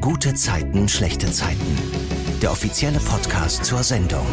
[0.00, 1.76] Gute Zeiten, schlechte Zeiten.
[2.40, 4.24] Der offizielle Podcast zur Sendung.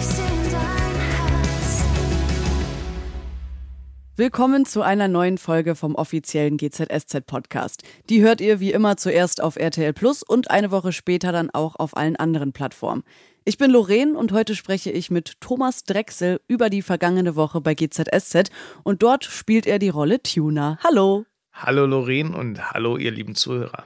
[4.16, 7.84] Willkommen zu einer neuen Folge vom offiziellen GZSZ Podcast.
[8.10, 11.76] Die hört ihr wie immer zuerst auf RTL Plus und eine Woche später dann auch
[11.76, 13.04] auf allen anderen Plattformen.
[13.44, 17.74] Ich bin Lorraine und heute spreche ich mit Thomas Drechsel über die vergangene Woche bei
[17.74, 18.52] GZSZ
[18.84, 20.80] und dort spielt er die Rolle Tuner.
[20.82, 21.26] Hallo.
[21.52, 23.84] Hallo Lorraine und hallo ihr lieben Zuhörer.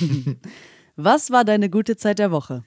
[0.96, 2.62] Was war deine gute Zeit der Woche?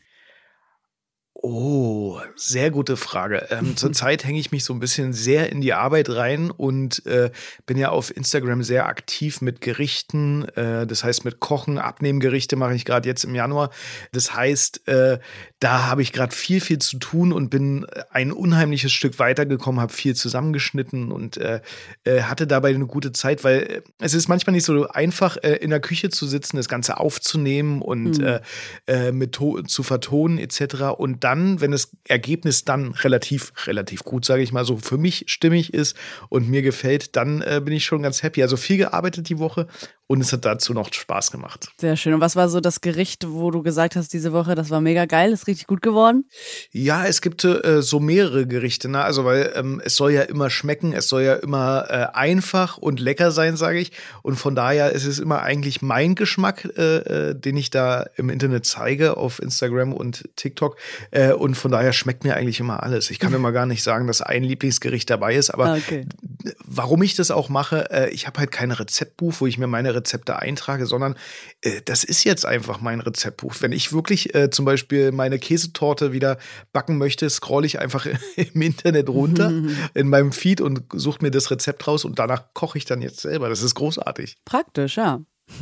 [1.50, 3.47] Oh, sehr gute Frage.
[3.51, 7.32] Ähm, zurzeit hänge ich mich so ein bisschen sehr in die Arbeit rein und äh,
[7.65, 10.43] bin ja auf Instagram sehr aktiv mit Gerichten.
[10.55, 13.69] Äh, das heißt, mit Kochen, Abnehmgerichte mache ich gerade jetzt im Januar.
[14.11, 15.19] Das heißt, äh,
[15.60, 19.93] da habe ich gerade viel, viel zu tun und bin ein unheimliches Stück weitergekommen, habe
[19.93, 21.61] viel zusammengeschnitten und äh,
[22.04, 25.69] äh, hatte dabei eine gute Zeit, weil äh, es ist manchmal nicht so einfach, in
[25.69, 29.18] der Küche zu sitzen, das Ganze aufzunehmen und mhm.
[29.18, 30.97] mit zu vertonen etc.
[30.97, 35.25] Und dann, wenn das Ergebnis dann relativ, relativ gut, sage ich mal, so für mich
[35.27, 35.95] stimmig ist
[36.30, 38.41] und mir gefällt, dann äh, bin ich schon ganz happy.
[38.41, 39.67] Also viel gearbeitet die Woche
[40.08, 41.67] und es hat dazu noch Spaß gemacht.
[41.77, 42.13] Sehr schön.
[42.13, 45.05] Und was war so das Gericht, wo du gesagt hast, diese Woche, das war mega
[45.05, 46.25] geil, ist richtig gut geworden?
[46.72, 49.03] Ja, es gibt äh, so mehrere Gerichte, ne?
[49.03, 53.02] Also, weil ähm, es soll ja immer schmecken, es soll ja immer äh, einfach und
[53.02, 53.91] lecker sein, sage ich.
[54.22, 58.30] Und von daher ist es immer eigentlich mein Geschmack, äh, äh den ich da im
[58.30, 60.77] Internet zeige, auf Instagram und TikTok.
[61.11, 63.11] Äh, und von daher schmeckt mir eigentlich immer alles.
[63.11, 66.05] Ich kann immer gar nicht sagen, dass ein Lieblingsgericht dabei ist, aber ah, okay.
[66.65, 69.93] Warum ich das auch mache, äh, ich habe halt kein Rezeptbuch, wo ich mir meine
[69.93, 71.15] Rezepte eintrage, sondern
[71.61, 73.55] äh, das ist jetzt einfach mein Rezeptbuch.
[73.59, 76.37] Wenn ich wirklich äh, zum Beispiel meine Käsetorte wieder
[76.73, 79.51] backen möchte, scrolle ich einfach im Internet runter
[79.93, 83.19] in meinem Feed und suche mir das Rezept raus und danach koche ich dann jetzt
[83.19, 83.49] selber.
[83.49, 84.37] Das ist großartig.
[84.45, 85.21] Praktisch, ja.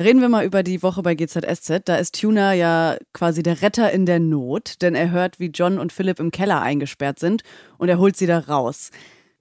[0.00, 1.82] Reden wir mal über die Woche bei GZSZ.
[1.84, 5.78] Da ist Tuna ja quasi der Retter in der Not, denn er hört, wie John
[5.78, 7.42] und Philipp im Keller eingesperrt sind
[7.78, 8.90] und er holt sie da raus.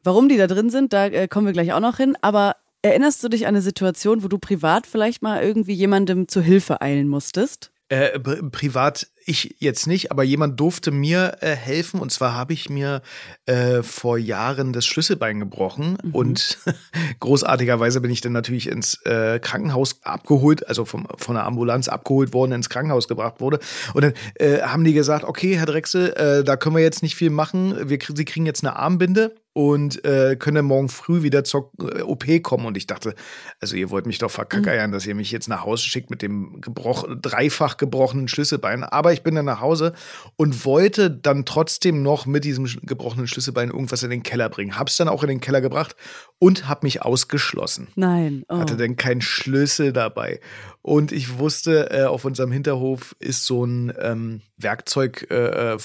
[0.03, 2.17] Warum die da drin sind, da äh, kommen wir gleich auch noch hin.
[2.21, 6.42] Aber erinnerst du dich an eine Situation, wo du privat vielleicht mal irgendwie jemandem zu
[6.42, 7.71] Hilfe eilen musstest?
[7.89, 11.99] Äh, privat ich jetzt nicht, aber jemand durfte mir äh, helfen.
[11.99, 13.02] Und zwar habe ich mir
[13.45, 15.98] äh, vor Jahren das Schlüsselbein gebrochen.
[16.02, 16.15] Mhm.
[16.15, 16.58] Und
[17.20, 22.33] großartigerweise bin ich dann natürlich ins äh, Krankenhaus abgeholt, also vom, von der Ambulanz abgeholt
[22.33, 23.59] worden, ins Krankenhaus gebracht wurde.
[23.93, 27.15] Und dann äh, haben die gesagt, okay, Herr Drechsel, äh, da können wir jetzt nicht
[27.15, 27.89] viel machen.
[27.89, 32.02] Wir, Sie kriegen jetzt eine Armbinde und äh, können dann morgen früh wieder zur äh,
[32.02, 32.66] OP kommen.
[32.66, 33.16] Und ich dachte,
[33.60, 34.94] also ihr wollt mich doch verkackeiern, mhm.
[34.94, 38.84] dass ihr mich jetzt nach Hause schickt mit dem gebroch dreifach gebrochenen Schlüsselbein.
[38.84, 39.94] Aber ich bin dann nach Hause
[40.38, 44.78] und wollte dann trotzdem noch mit diesem gebrochenen Schlüsselbein irgendwas in den Keller bringen.
[44.80, 45.95] Hab's dann auch in den Keller gebracht
[46.41, 47.89] und hab mich ausgeschlossen.
[47.95, 48.45] Nein.
[48.49, 48.57] Oh.
[48.57, 50.39] Hatte dann keinen Schlüssel dabei.
[50.81, 55.77] Und ich wusste, äh, auf unserem Hinterhof ist so ein ähm, Werkzeug äh, äh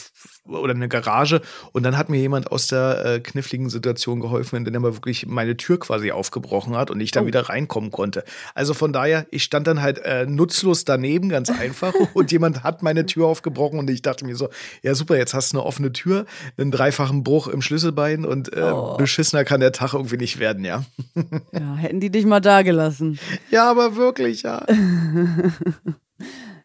[0.48, 1.40] oder eine Garage.
[1.72, 5.26] Und dann hat mir jemand aus der äh, kniffligen Situation geholfen, indem er mal wirklich
[5.26, 7.26] meine Tür quasi aufgebrochen hat und ich dann oh.
[7.26, 8.24] wieder reinkommen konnte.
[8.54, 11.92] Also von daher, ich stand dann halt äh, nutzlos daneben, ganz einfach.
[12.14, 14.48] und jemand hat meine Tür aufgebrochen und ich dachte mir so,
[14.82, 18.60] ja super, jetzt hast du eine offene Tür, einen dreifachen Bruch im Schlüsselbein und äh,
[18.60, 18.96] oh.
[18.96, 20.84] beschissener kann der Tag irgendwie nicht werden, ja.
[21.52, 23.18] ja, hätten die dich mal da gelassen.
[23.50, 24.64] Ja, aber wirklich, ja.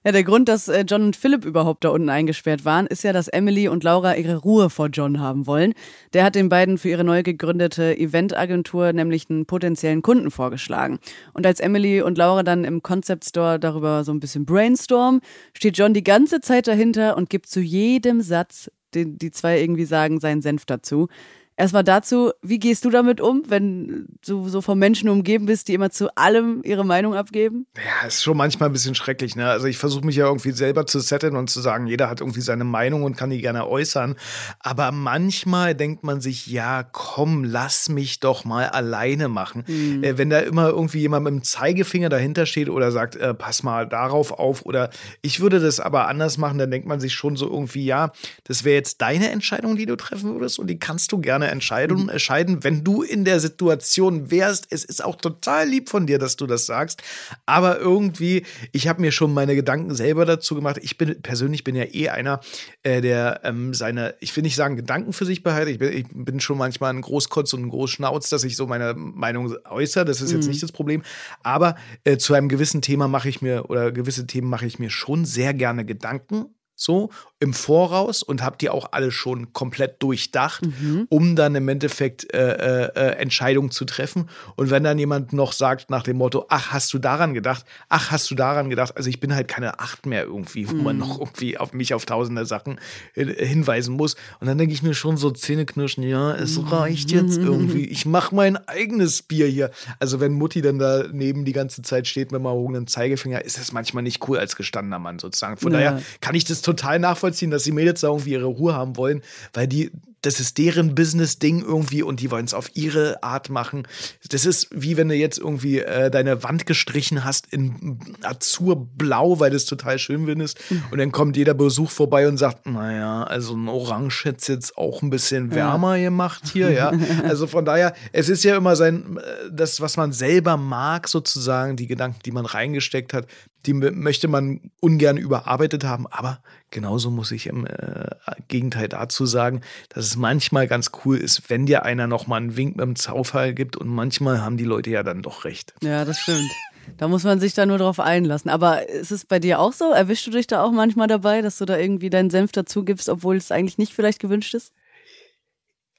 [0.03, 3.13] Ja, der Grund, dass äh, John und Philipp überhaupt da unten eingesperrt waren, ist ja,
[3.13, 5.75] dass Emily und Laura ihre Ruhe vor John haben wollen.
[6.13, 10.97] Der hat den beiden für ihre neu gegründete Eventagentur nämlich einen potenziellen Kunden vorgeschlagen.
[11.33, 15.21] Und als Emily und Laura dann im Concept Store darüber so ein bisschen brainstormen,
[15.53, 19.85] steht John die ganze Zeit dahinter und gibt zu jedem Satz, den die zwei irgendwie
[19.85, 21.09] sagen, seinen Senf dazu.
[21.57, 25.73] Erstmal dazu, wie gehst du damit um, wenn du so von Menschen umgeben bist, die
[25.73, 27.67] immer zu allem ihre Meinung abgeben?
[27.75, 29.35] Ja, ist schon manchmal ein bisschen schrecklich.
[29.35, 29.47] Ne?
[29.47, 32.41] Also ich versuche mich ja irgendwie selber zu setten und zu sagen, jeder hat irgendwie
[32.41, 34.15] seine Meinung und kann die gerne äußern.
[34.59, 39.63] Aber manchmal denkt man sich, ja, komm, lass mich doch mal alleine machen.
[39.67, 40.03] Mhm.
[40.03, 43.61] Äh, wenn da immer irgendwie jemand mit dem Zeigefinger dahinter steht oder sagt, äh, pass
[43.61, 44.89] mal darauf auf oder
[45.21, 48.13] ich würde das aber anders machen, dann denkt man sich schon so irgendwie, ja,
[48.45, 52.03] das wäre jetzt deine Entscheidung, die du treffen würdest und die kannst du gerne Entscheidung,
[52.03, 52.09] mhm.
[52.09, 54.67] entscheiden, wenn du in der Situation wärst.
[54.69, 57.01] Es ist auch total lieb von dir, dass du das sagst.
[57.45, 60.79] Aber irgendwie, ich habe mir schon meine Gedanken selber dazu gemacht.
[60.81, 62.41] Ich bin persönlich bin ja eh einer,
[62.83, 65.69] äh, der ähm, seine, ich will nicht sagen Gedanken für sich behält.
[65.69, 68.93] Ich bin, ich bin schon manchmal ein Großkotz und ein Großschnauz, dass ich so meine
[68.95, 70.05] Meinung äußere.
[70.05, 70.51] Das ist jetzt mhm.
[70.51, 71.03] nicht das Problem.
[71.43, 74.89] Aber äh, zu einem gewissen Thema mache ich mir oder gewisse Themen mache ich mir
[74.89, 76.45] schon sehr gerne Gedanken
[76.81, 77.11] so
[77.41, 81.07] im Voraus und habe die auch alle schon komplett durchdacht, mhm.
[81.09, 84.29] um dann im Endeffekt äh, äh, äh, Entscheidungen zu treffen.
[84.55, 87.65] Und wenn dann jemand noch sagt nach dem Motto, ach, hast du daran gedacht?
[87.89, 88.95] Ach, hast du daran gedacht?
[88.95, 90.83] Also ich bin halt keine Acht mehr irgendwie, wo mhm.
[90.83, 92.79] man noch irgendwie auf mich auf tausende Sachen
[93.15, 94.15] hinweisen muss.
[94.39, 96.67] Und dann denke ich mir schon so Zähneknirschen, ja, es mhm.
[96.67, 97.85] reicht jetzt irgendwie.
[97.85, 99.71] Ich mache mein eigenes Bier hier.
[99.97, 103.71] Also wenn Mutti dann daneben die ganze Zeit steht mit dem erhobenen Zeigefinger, ist das
[103.71, 105.57] manchmal nicht cool als gestandener Mann sozusagen.
[105.57, 105.79] Von ja.
[105.79, 109.21] daher kann ich das total nachvollziehen, dass die Mädels da irgendwie ihre Ruhe haben wollen,
[109.53, 113.87] weil die das ist deren Business-Ding irgendwie und die wollen es auf ihre Art machen.
[114.29, 119.49] Das ist wie wenn du jetzt irgendwie äh, deine Wand gestrichen hast in Azurblau, weil
[119.49, 120.59] du es total schön findest.
[120.69, 120.83] Mhm.
[120.91, 124.77] Und dann kommt jeder Besuch vorbei und sagt, naja, also ein Orange hätte es jetzt
[124.77, 126.05] auch ein bisschen wärmer ja.
[126.05, 126.91] gemacht hier, ja.
[127.23, 131.75] Also von daher, es ist ja immer sein, äh, das, was man selber mag, sozusagen,
[131.75, 133.27] die Gedanken, die man reingesteckt hat,
[133.65, 136.41] die möchte man ungern überarbeitet haben, aber
[136.71, 138.07] genauso muss ich im äh,
[138.47, 142.75] Gegenteil dazu sagen, dass es manchmal ganz cool ist, wenn dir einer nochmal einen Wink
[142.75, 145.73] mit dem Zaufall gibt und manchmal haben die Leute ja dann doch recht.
[145.81, 146.51] Ja, das stimmt.
[146.97, 148.49] Da muss man sich da nur drauf einlassen.
[148.49, 149.91] Aber ist es bei dir auch so?
[149.91, 153.09] Erwischst du dich da auch manchmal dabei, dass du da irgendwie deinen Senf dazu gibst,
[153.09, 154.73] obwohl es eigentlich nicht vielleicht gewünscht ist?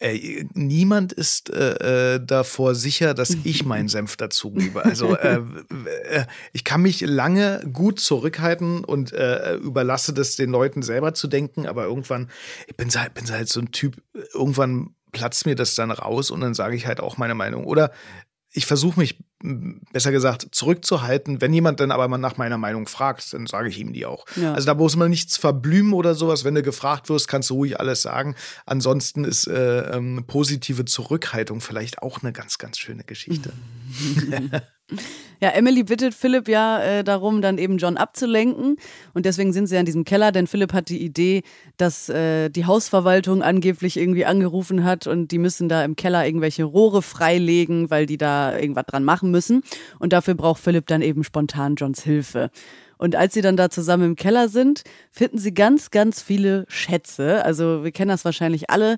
[0.02, 4.84] Äh, niemand ist äh, äh davor sicher, dass ich meinen Senf dazu gebe.
[4.84, 5.40] Also äh,
[6.10, 11.28] äh, ich kann mich lange gut zurückhalten und äh, überlasse das den Leuten selber zu
[11.28, 12.30] denken, aber irgendwann,
[12.66, 14.02] ich bin, bin halt so ein Typ,
[14.34, 17.64] irgendwann platzt mir das dann raus und dann sage ich halt auch meine Meinung.
[17.64, 17.92] Oder
[18.50, 21.40] ich versuche mich, besser gesagt, zurückzuhalten.
[21.40, 24.26] Wenn jemand dann aber mal nach meiner Meinung fragt, dann sage ich ihm die auch.
[24.36, 24.54] Ja.
[24.54, 26.44] Also da muss man nichts verblümen oder sowas.
[26.44, 28.34] Wenn du gefragt wirst, kannst du ruhig alles sagen.
[28.66, 33.52] Ansonsten ist äh, ähm, positive Zurückhaltung vielleicht auch eine ganz, ganz schöne Geschichte.
[35.42, 38.76] Ja, Emily bittet Philipp ja äh, darum, dann eben John abzulenken.
[39.12, 41.42] Und deswegen sind sie ja in diesem Keller, denn Philipp hat die Idee,
[41.78, 46.62] dass äh, die Hausverwaltung angeblich irgendwie angerufen hat und die müssen da im Keller irgendwelche
[46.62, 49.64] Rohre freilegen, weil die da irgendwas dran machen müssen.
[49.98, 52.52] Und dafür braucht Philipp dann eben spontan Johns Hilfe.
[53.02, 57.44] Und als sie dann da zusammen im Keller sind, finden sie ganz, ganz viele Schätze.
[57.44, 58.96] Also wir kennen das wahrscheinlich alle.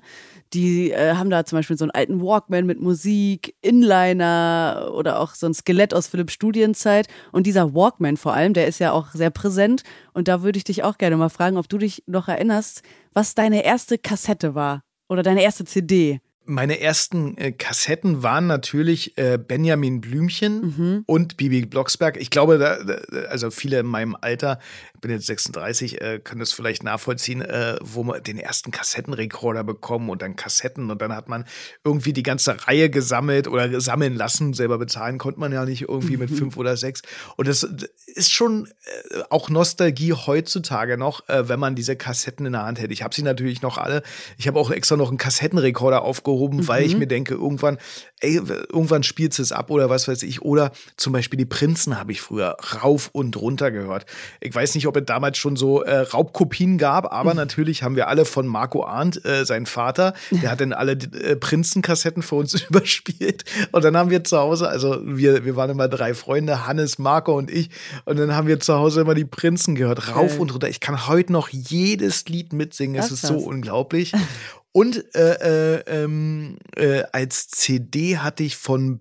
[0.53, 5.33] Die äh, haben da zum Beispiel so einen alten Walkman mit Musik, Inliner oder auch
[5.33, 7.07] so ein Skelett aus Philipps Studienzeit.
[7.31, 9.81] Und dieser Walkman vor allem, der ist ja auch sehr präsent.
[10.13, 13.33] Und da würde ich dich auch gerne mal fragen, ob du dich noch erinnerst, was
[13.33, 19.37] deine erste Kassette war oder deine erste CD meine ersten äh, Kassetten waren natürlich äh,
[19.37, 21.03] Benjamin Blümchen mhm.
[21.05, 22.17] und Bibi Blocksberg.
[22.17, 22.95] Ich glaube, da, da,
[23.29, 24.59] also viele in meinem Alter,
[25.05, 30.09] bin jetzt 36, äh, können das vielleicht nachvollziehen, äh, wo man den ersten Kassettenrekorder bekommen
[30.09, 31.45] und dann Kassetten und dann hat man
[31.83, 34.53] irgendwie die ganze Reihe gesammelt oder sammeln lassen.
[34.53, 36.21] Selber bezahlen konnte man ja nicht irgendwie mhm.
[36.21, 37.03] mit fünf oder sechs.
[37.35, 37.67] Und das
[38.07, 38.67] ist schon
[39.11, 42.91] äh, auch Nostalgie heutzutage noch, äh, wenn man diese Kassetten in der Hand hätte.
[42.91, 44.01] Ich habe sie natürlich noch alle.
[44.39, 46.67] Ich habe auch extra noch einen Kassettenrekorder aufgehoben mhm.
[46.67, 47.01] weil ich mhm.
[47.01, 47.77] mir denke, irgendwann,
[48.21, 50.41] ey, irgendwann spielt es ab oder was weiß ich.
[50.41, 54.07] Oder zum Beispiel die Prinzen habe ich früher rauf und runter gehört.
[54.41, 57.37] Ich weiß nicht, ob es damals schon so äh, Raubkopien gab, aber mhm.
[57.37, 61.35] natürlich haben wir alle von Marco Arndt, äh, sein Vater, der hat dann alle äh,
[61.35, 63.43] Prinzenkassetten für uns überspielt.
[63.71, 67.37] Und dann haben wir zu Hause, also wir, wir waren immer drei Freunde, Hannes, Marco
[67.37, 67.69] und ich.
[68.05, 70.39] Und dann haben wir zu Hause immer die Prinzen gehört, rauf okay.
[70.39, 70.69] und runter.
[70.69, 72.99] Ich kann heute noch jedes Lied mitsingen.
[73.01, 74.13] Es ist so unglaublich.
[74.71, 78.99] Und äh, äh, ähm, äh, als CD hatte ich von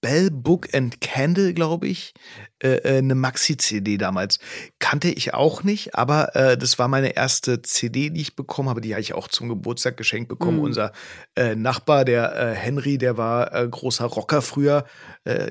[0.00, 2.14] Bell Book and Candle, glaube ich,
[2.60, 4.40] äh, äh, eine Maxi-CD damals.
[4.80, 8.80] Kannte ich auch nicht, aber äh, das war meine erste CD, die ich bekommen habe.
[8.80, 10.58] Die habe ich auch zum Geburtstag geschenkt bekommen.
[10.58, 10.64] Mhm.
[10.64, 10.92] Unser
[11.36, 14.84] äh, Nachbar, der äh, Henry, der war äh, großer Rocker früher.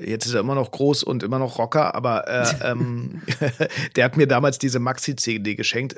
[0.04, 3.22] Jetzt ist er immer noch groß und immer noch Rocker, aber äh, ähm,
[3.96, 5.96] der hat mir damals diese Maxi-CD geschenkt.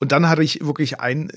[0.00, 1.30] Und dann hatte ich wirklich ein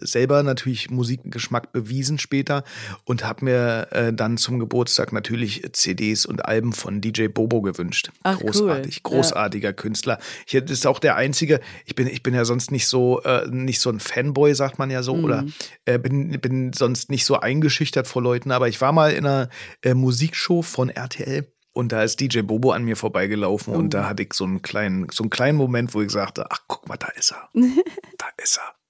[0.00, 2.64] selber natürlich Musikgeschmack bewiesen später
[3.04, 8.10] und habe mir dann zum Geburtstag natürlich CDs und Alben von DJ Bobo gewünscht.
[8.22, 9.16] Ach, Großartig, cool.
[9.16, 9.72] großartiger ja.
[9.72, 10.18] Künstler.
[10.46, 11.60] Ich, das ist auch der einzige.
[11.84, 14.90] Ich bin, ich bin ja sonst nicht so, äh, nicht so ein Fanboy, sagt man
[14.90, 15.24] ja so, mhm.
[15.24, 15.44] oder
[15.84, 18.50] äh, bin, bin sonst nicht so eingeschüchtert vor Leuten.
[18.50, 19.48] Aber ich war mal in einer
[19.82, 21.46] äh, Musikshow von RTL.
[21.72, 23.78] Und da ist DJ Bobo an mir vorbeigelaufen oh.
[23.78, 26.60] und da hatte ich so einen kleinen, so einen kleinen Moment, wo ich sagte, ach
[26.68, 27.48] guck mal, da ist er.
[27.52, 28.83] da ist er.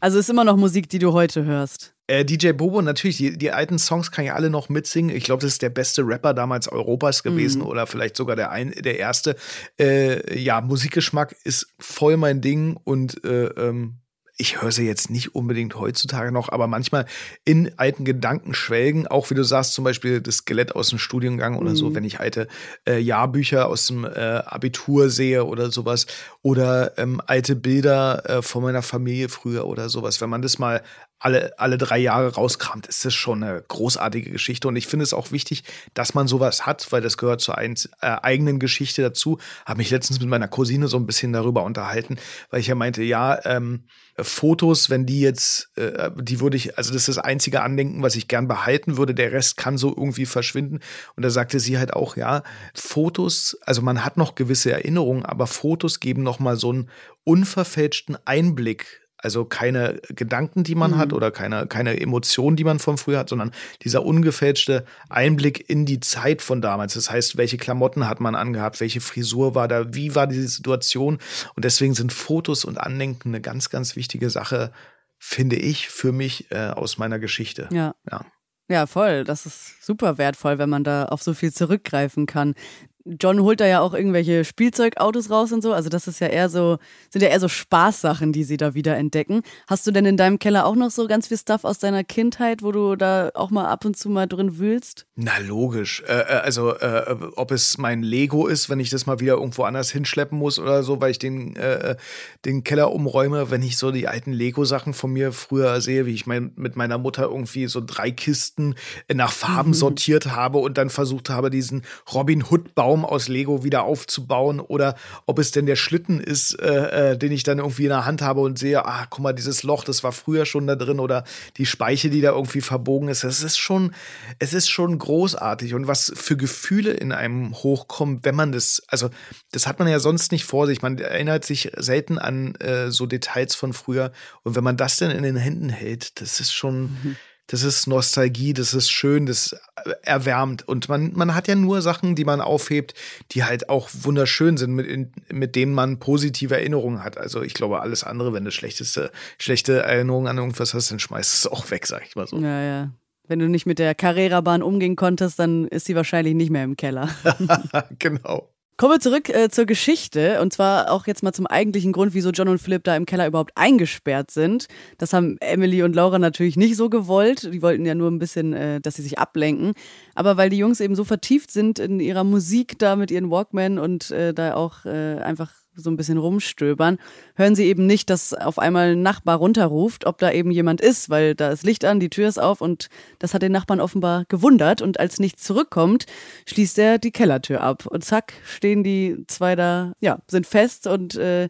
[0.00, 1.94] Also ist immer noch Musik, die du heute hörst.
[2.08, 5.14] Äh, DJ Bobo, natürlich, die, die, alten Songs kann ich alle noch mitsingen.
[5.14, 7.66] Ich glaube, das ist der beste Rapper damals Europas gewesen mm.
[7.66, 9.36] oder vielleicht sogar der, ein, der erste.
[9.78, 14.01] Äh, ja, Musikgeschmack ist voll mein Ding und äh, ähm,
[14.38, 17.06] ich höre sie jetzt nicht unbedingt heutzutage noch, aber manchmal
[17.44, 21.56] in alten Gedanken schwelgen, auch wie du sagst, zum Beispiel das Skelett aus dem Studiengang
[21.56, 21.76] oder mhm.
[21.76, 22.48] so, wenn ich alte
[22.88, 26.06] äh, Jahrbücher aus dem äh, Abitur sehe oder sowas
[26.40, 30.20] oder ähm, alte Bilder äh, von meiner Familie früher oder sowas.
[30.20, 30.82] Wenn man das mal
[31.22, 34.66] alle, alle drei Jahre rauskramt, ist das schon eine großartige Geschichte.
[34.66, 35.62] Und ich finde es auch wichtig,
[35.94, 39.38] dass man sowas hat, weil das gehört zur ein, äh, eigenen Geschichte dazu.
[39.64, 42.16] Habe mich letztens mit meiner Cousine so ein bisschen darüber unterhalten,
[42.50, 43.84] weil ich ja meinte, ja, ähm,
[44.18, 48.16] Fotos, wenn die jetzt, äh, die würde ich, also das ist das einzige Andenken, was
[48.16, 49.14] ich gern behalten würde.
[49.14, 50.80] Der Rest kann so irgendwie verschwinden.
[51.14, 52.42] Und da sagte sie halt auch, ja,
[52.74, 56.90] Fotos, also man hat noch gewisse Erinnerungen, aber Fotos geben noch mal so einen
[57.24, 60.98] unverfälschten Einblick also keine Gedanken, die man mhm.
[60.98, 63.52] hat oder keine, keine Emotionen, die man von früher hat, sondern
[63.82, 66.94] dieser ungefälschte Einblick in die Zeit von damals.
[66.94, 71.18] Das heißt, welche Klamotten hat man angehabt, welche Frisur war da, wie war diese Situation.
[71.54, 74.72] Und deswegen sind Fotos und Andenken eine ganz, ganz wichtige Sache,
[75.18, 77.68] finde ich, für mich äh, aus meiner Geschichte.
[77.70, 77.94] Ja.
[78.10, 78.26] ja.
[78.68, 79.24] Ja, voll.
[79.24, 82.54] Das ist super wertvoll, wenn man da auf so viel zurückgreifen kann.
[83.04, 85.72] John holt da ja auch irgendwelche Spielzeugautos raus und so.
[85.72, 86.78] Also das ist ja eher so,
[87.10, 89.42] sind ja eher so Spaßsachen, die sie da wieder entdecken.
[89.66, 92.62] Hast du denn in deinem Keller auch noch so ganz viel Stuff aus deiner Kindheit,
[92.62, 95.06] wo du da auch mal ab und zu mal drin wühlst?
[95.16, 96.02] Na logisch.
[96.06, 99.64] Äh, äh also äh, ob es mein Lego ist, wenn ich das mal wieder irgendwo
[99.64, 101.96] anders hinschleppen muss oder so, weil ich den, äh,
[102.44, 106.26] den Keller umräume, wenn ich so die alten Lego-Sachen von mir früher sehe, wie ich
[106.26, 108.76] mein, mit meiner Mutter irgendwie so drei Kisten
[109.12, 111.82] nach Farben sortiert habe und dann versucht habe, diesen
[112.12, 117.12] Robin Hood-Bau Baum aus Lego wieder aufzubauen oder ob es denn der Schlitten ist, äh,
[117.12, 119.62] äh, den ich dann irgendwie in der Hand habe und sehe, ah, guck mal, dieses
[119.62, 121.24] Loch, das war früher schon da drin oder
[121.56, 123.24] die Speiche, die da irgendwie verbogen ist.
[123.24, 123.94] Es ist schon,
[124.40, 129.08] es ist schon großartig und was für Gefühle in einem hochkommen, wenn man das, also
[129.52, 130.82] das hat man ja sonst nicht vor sich.
[130.82, 135.10] Man erinnert sich selten an äh, so Details von früher und wenn man das dann
[135.10, 136.82] in den Händen hält, das ist schon.
[136.82, 137.16] Mhm
[137.52, 139.54] das ist Nostalgie, das ist schön, das
[140.00, 140.66] erwärmt.
[140.66, 142.94] Und man, man hat ja nur Sachen, die man aufhebt,
[143.32, 147.18] die halt auch wunderschön sind, mit, mit denen man positive Erinnerungen hat.
[147.18, 151.34] Also ich glaube, alles andere, wenn du schlechteste, schlechte Erinnerungen an irgendwas hast, dann schmeißt
[151.34, 152.38] es auch weg, sag ich mal so.
[152.38, 152.90] Ja, ja.
[153.28, 156.78] Wenn du nicht mit der Carrera-Bahn umgehen konntest, dann ist sie wahrscheinlich nicht mehr im
[156.78, 157.10] Keller.
[157.98, 158.48] genau.
[158.78, 162.30] Kommen wir zurück äh, zur Geschichte und zwar auch jetzt mal zum eigentlichen Grund, wieso
[162.30, 164.66] John und Philipp da im Keller überhaupt eingesperrt sind.
[164.98, 167.52] Das haben Emily und Laura natürlich nicht so gewollt.
[167.52, 169.74] Die wollten ja nur ein bisschen, äh, dass sie sich ablenken.
[170.14, 173.78] Aber weil die Jungs eben so vertieft sind in ihrer Musik da mit ihren Walkman
[173.78, 176.98] und äh, da auch äh, einfach so ein bisschen rumstöbern,
[177.34, 181.08] hören sie eben nicht, dass auf einmal ein Nachbar runterruft, ob da eben jemand ist,
[181.08, 182.88] weil da ist Licht an, die Tür ist auf und
[183.18, 186.06] das hat den Nachbarn offenbar gewundert und als nichts zurückkommt,
[186.46, 191.14] schließt er die Kellertür ab und zack, stehen die zwei da, ja, sind fest und
[191.16, 191.48] äh,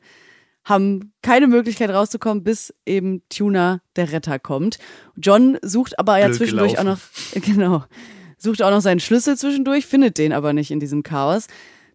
[0.65, 4.79] haben keine Möglichkeit rauszukommen, bis eben Tuna, der Retter, kommt.
[5.17, 6.89] John sucht aber ja Blöd zwischendurch gelaufen.
[6.89, 7.85] auch noch, genau,
[8.39, 11.49] sucht auch noch seinen Schlüssel zwischendurch, findet den aber nicht in diesem Chaos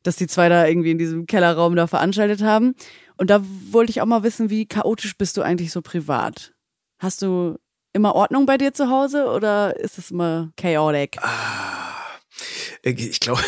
[0.08, 2.76] dass die zwei da irgendwie in diesem Kellerraum da veranstaltet haben.
[3.18, 6.54] Und da wollte ich auch mal wissen, wie chaotisch bist du eigentlich so privat?
[6.98, 7.58] Hast du
[7.92, 11.18] immer Ordnung bei dir zu Hause oder ist es immer chaotic?
[11.22, 11.98] Ah,
[12.84, 13.42] ich glaube,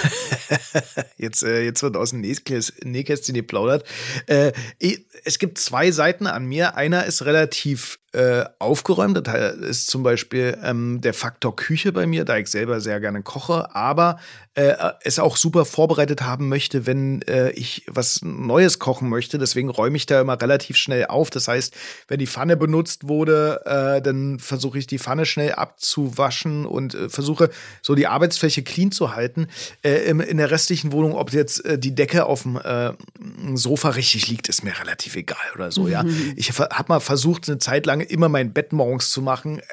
[1.18, 3.88] jetzt, äh, jetzt wird aus dem Nähkästchen geplaudert.
[4.28, 4.52] Äh,
[5.24, 6.76] es gibt zwei Seiten an mir.
[6.76, 9.28] Einer ist relativ äh, aufgeräumt.
[9.28, 13.22] Das ist zum Beispiel ähm, der Faktor Küche bei mir, da ich selber sehr gerne
[13.22, 14.20] koche, aber
[14.56, 14.74] äh,
[15.04, 19.38] es auch super vorbereitet haben möchte, wenn äh, ich was Neues kochen möchte.
[19.38, 21.30] Deswegen räume ich da immer relativ schnell auf.
[21.30, 21.74] Das heißt,
[22.08, 27.10] wenn die Pfanne benutzt wurde, äh, dann versuche ich die Pfanne schnell abzuwaschen und äh,
[27.10, 27.52] versuche
[27.82, 29.48] so die Arbeitsfläche clean zu halten.
[29.82, 34.64] Äh, in der restlichen Wohnung, ob jetzt die Decke auf dem Sofa richtig liegt, ist
[34.64, 35.88] mir relativ egal oder so.
[35.88, 36.34] Ja, mhm.
[36.36, 39.60] ich habe mal versucht, eine Zeit lang lange immer mein Bett morgens zu machen.
[39.60, 39.64] Äh,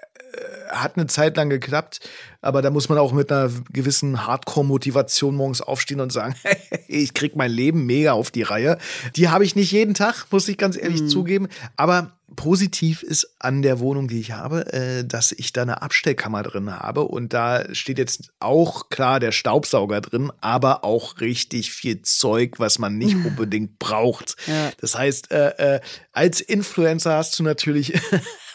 [0.70, 2.00] hat eine Zeit lang geklappt,
[2.42, 6.34] aber da muss man auch mit einer gewissen Hardcore-Motivation morgens aufstehen und sagen,
[6.88, 8.78] ich krieg mein Leben mega auf die Reihe.
[9.14, 11.08] Die habe ich nicht jeden Tag, muss ich ganz ehrlich mhm.
[11.08, 11.48] zugeben.
[11.76, 16.42] Aber positiv ist an der Wohnung, die ich habe, äh, dass ich da eine Abstellkammer
[16.42, 22.02] drin habe und da steht jetzt auch klar der Staubsauger drin, aber auch richtig viel
[22.02, 24.36] Zeug, was man nicht unbedingt braucht.
[24.46, 24.70] Ja.
[24.80, 25.80] Das heißt, äh, äh,
[26.12, 27.94] als Influencer hast du natürlich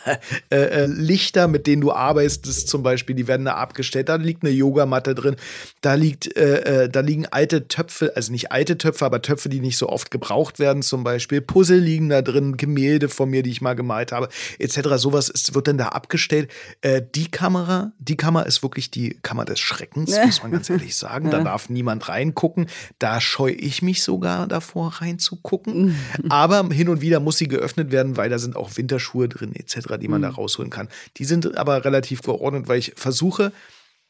[0.49, 4.09] äh, äh, Lichter, mit denen du arbeitest, zum Beispiel, die werden da abgestellt.
[4.09, 5.35] Da liegt eine Yogamatte drin.
[5.81, 9.59] Da liegt, äh, äh, da liegen alte Töpfe, also nicht alte Töpfe, aber Töpfe, die
[9.59, 11.41] nicht so oft gebraucht werden, zum Beispiel.
[11.41, 14.29] Puzzle liegen da drin, Gemälde von mir, die ich mal gemalt habe,
[14.59, 14.89] etc.
[14.95, 16.49] Sowas ist, wird dann da abgestellt.
[16.81, 20.95] Äh, die Kamera, die Kamera ist wirklich die Kammer des Schreckens, muss man ganz ehrlich
[20.95, 21.29] sagen.
[21.29, 22.67] Da darf niemand reingucken.
[22.99, 25.95] Da scheue ich mich sogar davor reinzugucken.
[26.29, 29.90] Aber hin und wieder muss sie geöffnet werden, weil da sind auch Winterschuhe drin, etc.,
[29.97, 30.89] die man da rausholen kann.
[31.17, 33.51] Die sind aber relativ geordnet, weil ich versuche,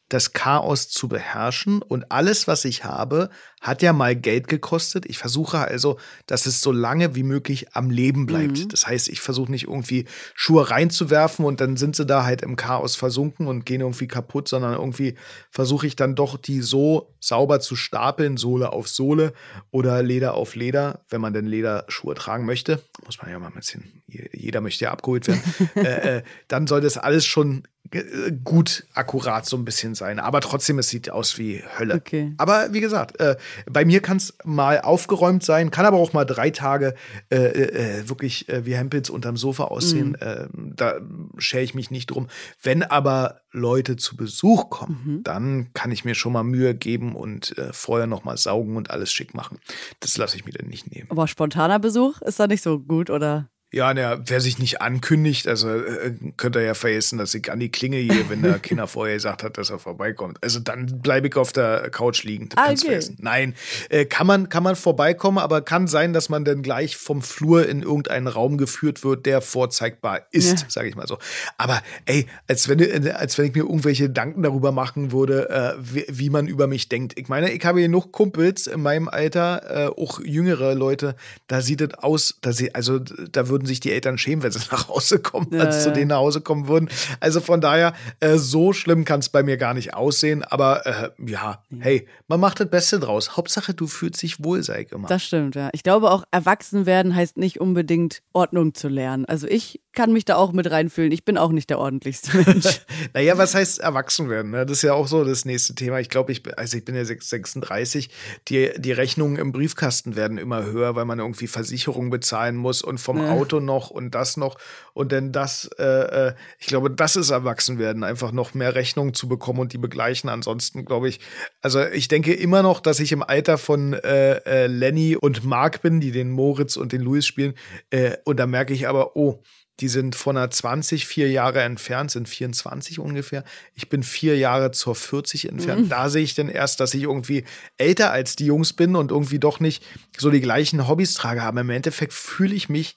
[0.08, 1.82] das Chaos zu beherrschen.
[1.82, 3.30] Und alles, was ich habe,
[3.62, 5.06] hat ja mal Geld gekostet.
[5.06, 8.58] Ich versuche also, dass es so lange wie möglich am Leben bleibt.
[8.58, 8.68] Mhm.
[8.68, 10.04] Das heißt, ich versuche nicht irgendwie
[10.34, 14.48] Schuhe reinzuwerfen und dann sind sie da halt im Chaos versunken und gehen irgendwie kaputt,
[14.48, 15.14] sondern irgendwie
[15.50, 19.32] versuche ich dann doch, die so sauber zu stapeln, Sohle auf Sohle
[19.70, 22.82] oder Leder auf Leder, wenn man denn Lederschuhe tragen möchte.
[23.06, 25.42] Muss man ja mal ein bisschen, jeder möchte ja abgeholt werden.
[25.76, 30.18] äh, äh, dann soll das alles schon äh, gut akkurat so ein bisschen sein.
[30.18, 31.94] Aber trotzdem, es sieht aus wie Hölle.
[31.96, 32.32] Okay.
[32.38, 33.36] Aber wie gesagt, äh,
[33.70, 36.94] bei mir kann es mal aufgeräumt sein, kann aber auch mal drei Tage
[37.30, 40.14] äh, äh, wirklich äh, wie Hempels unterm Sofa aussehen.
[40.16, 40.94] Äh, da
[41.38, 42.28] schere ich mich nicht drum.
[42.62, 47.56] Wenn aber Leute zu Besuch kommen, dann kann ich mir schon mal Mühe geben und
[47.58, 49.58] äh, vorher noch mal saugen und alles schick machen.
[50.00, 51.10] Das lasse ich mir dann nicht nehmen.
[51.10, 53.48] Aber spontaner Besuch ist da nicht so gut, oder?
[53.74, 57.58] Ja, na, wer sich nicht ankündigt, also äh, könnt ihr ja vergessen, dass ich an
[57.58, 60.36] die Klinge gehe, wenn der Kinder vorher gesagt hat, dass er vorbeikommt.
[60.42, 62.50] Also dann bleibe ich auf der Couch liegen.
[62.50, 62.92] Das Ah, kannst okay.
[62.92, 63.16] vergessen.
[63.22, 63.54] Nein,
[63.88, 67.66] äh, kann man kann man vorbeikommen, aber kann sein, dass man dann gleich vom Flur
[67.66, 70.66] in irgendeinen Raum geführt wird, der vorzeigbar ist, Ja.
[70.68, 71.16] sage ich mal so.
[71.56, 76.04] Aber ey, als wenn als wenn ich mir irgendwelche Gedanken darüber machen würde, äh, wie,
[76.08, 77.18] wie man über mich denkt.
[77.18, 81.80] Ich meine, ich habe genug Kumpels in meinem Alter, äh, auch jüngere Leute, da sieht
[81.80, 85.18] es aus, da sie, also da würden sich die Eltern schämen, wenn sie nach Hause
[85.18, 85.94] kommen, Ja, als zu ja.
[85.94, 86.88] denen nach Hause kommen würden.
[87.20, 90.42] Also von daher, äh, so schlimm kann es bei mir gar nicht aussehen.
[90.44, 93.36] Aber äh, ja, hey, man macht das Beste draus.
[93.36, 95.08] Hauptsache, du fühlst dich wohl, sei immer.
[95.08, 95.70] Das stimmt, ja.
[95.72, 99.24] Ich glaube auch, erwachsen werden heißt nicht unbedingt Ordnung zu lernen.
[99.26, 101.12] Also ich kann mich da auch mit reinfühlen.
[101.12, 102.80] Ich bin auch nicht der ordentlichste Mensch.
[103.12, 104.50] Naja, was heißt erwachsen werden?
[104.50, 104.64] Ne?
[104.64, 106.00] Das ist ja auch so das nächste Thema.
[106.00, 108.08] Ich glaube, ich, bin- also ich bin ja 6 36.
[108.48, 112.98] Die, die Rechnungen im Briefkasten werden immer höher, weil man irgendwie Versicherung bezahlen muss und
[112.98, 113.32] vom Ja.
[113.32, 114.56] Auto noch und das noch
[114.94, 115.70] und dann das.
[115.78, 119.72] Äh, äh, ich glaube, das ist erwachsen werden, einfach noch mehr Rechnungen zu bekommen und
[119.72, 120.30] die begleichen.
[120.30, 121.20] Ansonsten glaube ich,
[121.60, 125.82] also ich denke immer noch, dass ich im Alter von äh, äh, Lenny und Mark
[125.82, 127.54] bin, die den Moritz und den Louis spielen.
[127.90, 129.42] Äh, und da merke ich aber, oh,
[129.80, 133.42] die sind von einer 20 vier Jahre entfernt, sind 24 ungefähr.
[133.74, 135.90] Ich bin vier Jahre zur 40 entfernt.
[135.90, 137.44] Da sehe ich dann erst, dass ich irgendwie
[137.78, 139.82] älter als die Jungs bin und irgendwie doch nicht
[140.16, 141.42] so die gleichen Hobbys trage.
[141.42, 142.96] Aber im Endeffekt fühle ich mich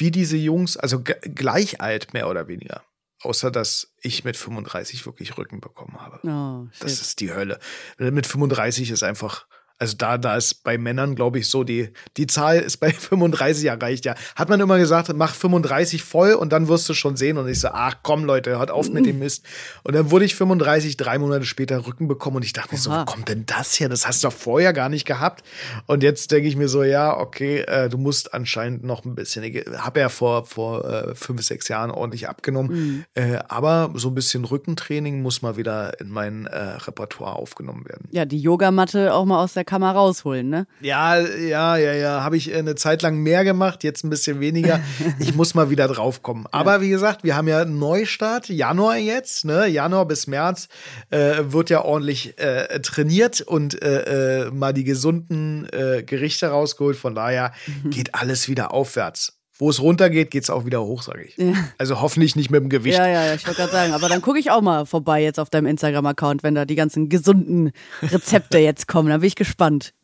[0.00, 2.82] wie diese Jungs, also gleich alt, mehr oder weniger.
[3.22, 6.20] Außer, dass ich mit 35 wirklich Rücken bekommen habe.
[6.22, 7.58] Oh, Das ist die Hölle.
[7.98, 9.46] Mit 35 ist einfach,
[9.78, 13.66] also da, da ist bei Männern, glaube ich, so, die, die Zahl ist bei 35
[13.66, 14.14] erreicht, ja.
[14.34, 17.38] Hat man immer gesagt, mach 35 voll und dann wirst du schon sehen.
[17.38, 19.44] Und ich so, ach komm, Leute, hört auf mit dem Mist.
[19.84, 22.90] Und dann wurde ich 35, drei Monate später Rücken bekommen und ich dachte mir so,
[22.90, 23.88] wo kommt denn das her?
[23.88, 25.44] Das hast du doch vorher gar nicht gehabt.
[25.86, 29.44] Und jetzt denke ich mir so, ja, okay, äh, du musst anscheinend noch ein bisschen,
[29.44, 33.04] ich habe ja vor, vor äh, fünf, sechs Jahren ordentlich abgenommen.
[33.14, 38.08] Äh, aber so ein bisschen Rückentraining muss mal wieder in mein äh, Repertoire aufgenommen werden.
[38.10, 40.66] Ja, die Yogamatte auch mal aus der Kammer rausholen, ne?
[40.80, 42.24] Ja, ja, ja, ja.
[42.24, 44.80] Habe ich äh, eine Zeit lang mehr gemacht, jetzt ein bisschen weniger.
[45.18, 46.46] Ich muss mal wieder draufkommen.
[46.52, 49.66] Aber wie gesagt, wir haben ja einen Neustart, Januar jetzt, ne?
[49.66, 50.68] Januar bis März
[51.10, 56.96] äh, wird ja ordentlich äh, trainiert und äh, äh, mal die gesunden äh, Gerichte rausgeholt.
[56.96, 57.52] Von daher
[57.84, 59.37] geht alles wieder aufwärts.
[59.58, 61.36] Wo es runtergeht, geht es auch wieder hoch, sage ich.
[61.78, 62.96] Also hoffentlich nicht mit dem Gewicht.
[62.96, 63.92] Ja, ja, ja, ich wollte gerade sagen.
[63.92, 67.08] Aber dann gucke ich auch mal vorbei jetzt auf deinem Instagram-Account, wenn da die ganzen
[67.08, 69.08] gesunden Rezepte jetzt kommen.
[69.08, 69.94] Da bin ich gespannt.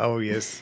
[0.00, 0.60] Oh yes.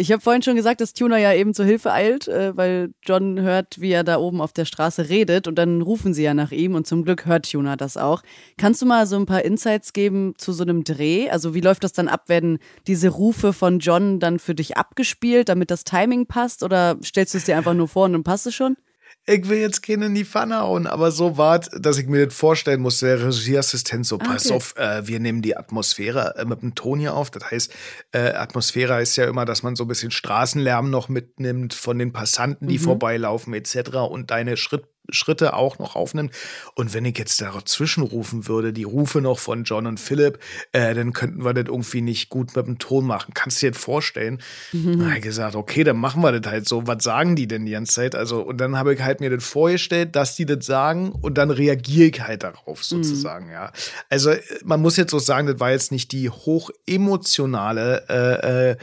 [0.00, 3.38] Ich habe vorhin schon gesagt, dass Tuna ja eben zur Hilfe eilt, äh, weil John
[3.38, 6.52] hört, wie er da oben auf der Straße redet und dann rufen sie ja nach
[6.52, 8.22] ihm und zum Glück hört Tuna das auch.
[8.56, 11.28] Kannst du mal so ein paar Insights geben zu so einem Dreh?
[11.28, 12.30] Also wie läuft das dann ab?
[12.30, 17.34] Werden diese Rufe von John dann für dich abgespielt, damit das Timing passt oder stellst
[17.34, 18.78] du es dir einfach nur vor und dann passt es schon?
[19.26, 22.34] Ich will jetzt keinen in die Pfanne hauen, aber so war dass ich mir das
[22.34, 24.54] vorstellen musste, der Regieassistent so, pass okay.
[24.54, 27.30] auf, äh, wir nehmen die Atmosphäre äh, mit dem Ton hier auf.
[27.30, 27.72] Das heißt,
[28.12, 32.12] äh, Atmosphäre heißt ja immer, dass man so ein bisschen Straßenlärm noch mitnimmt von den
[32.12, 33.96] Passanten, die vorbeilaufen etc.
[34.10, 36.34] und deine Schritt Schritte auch noch aufnimmt.
[36.74, 40.38] Und wenn ich jetzt dazwischen rufen würde, die Rufe noch von John und Philipp,
[40.72, 43.34] äh, dann könnten wir das irgendwie nicht gut mit dem Ton machen.
[43.34, 44.40] Kannst du dir das vorstellen?
[44.72, 45.04] Mhm.
[45.04, 46.86] Habe ich gesagt, okay, dann machen wir das halt so.
[46.86, 48.14] Was sagen die denn die ganze Zeit?
[48.14, 51.50] Also, und dann habe ich halt mir das vorgestellt, dass die das sagen und dann
[51.50, 53.52] reagiere ich halt darauf sozusagen, mhm.
[53.52, 53.72] ja.
[54.08, 54.32] Also,
[54.64, 58.76] man muss jetzt so sagen, das war jetzt nicht die hochemotionale äh, äh,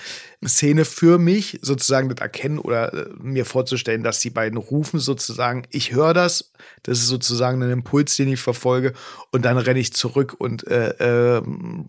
[0.46, 5.64] Szene für mich, sozusagen das erkennen oder äh, mir vorzustellen, dass die beiden rufen sozusagen,
[5.72, 6.52] ich höre das,
[6.84, 8.94] das ist sozusagen ein Impuls, den ich verfolge
[9.32, 11.42] und dann renne ich zurück und äh, äh,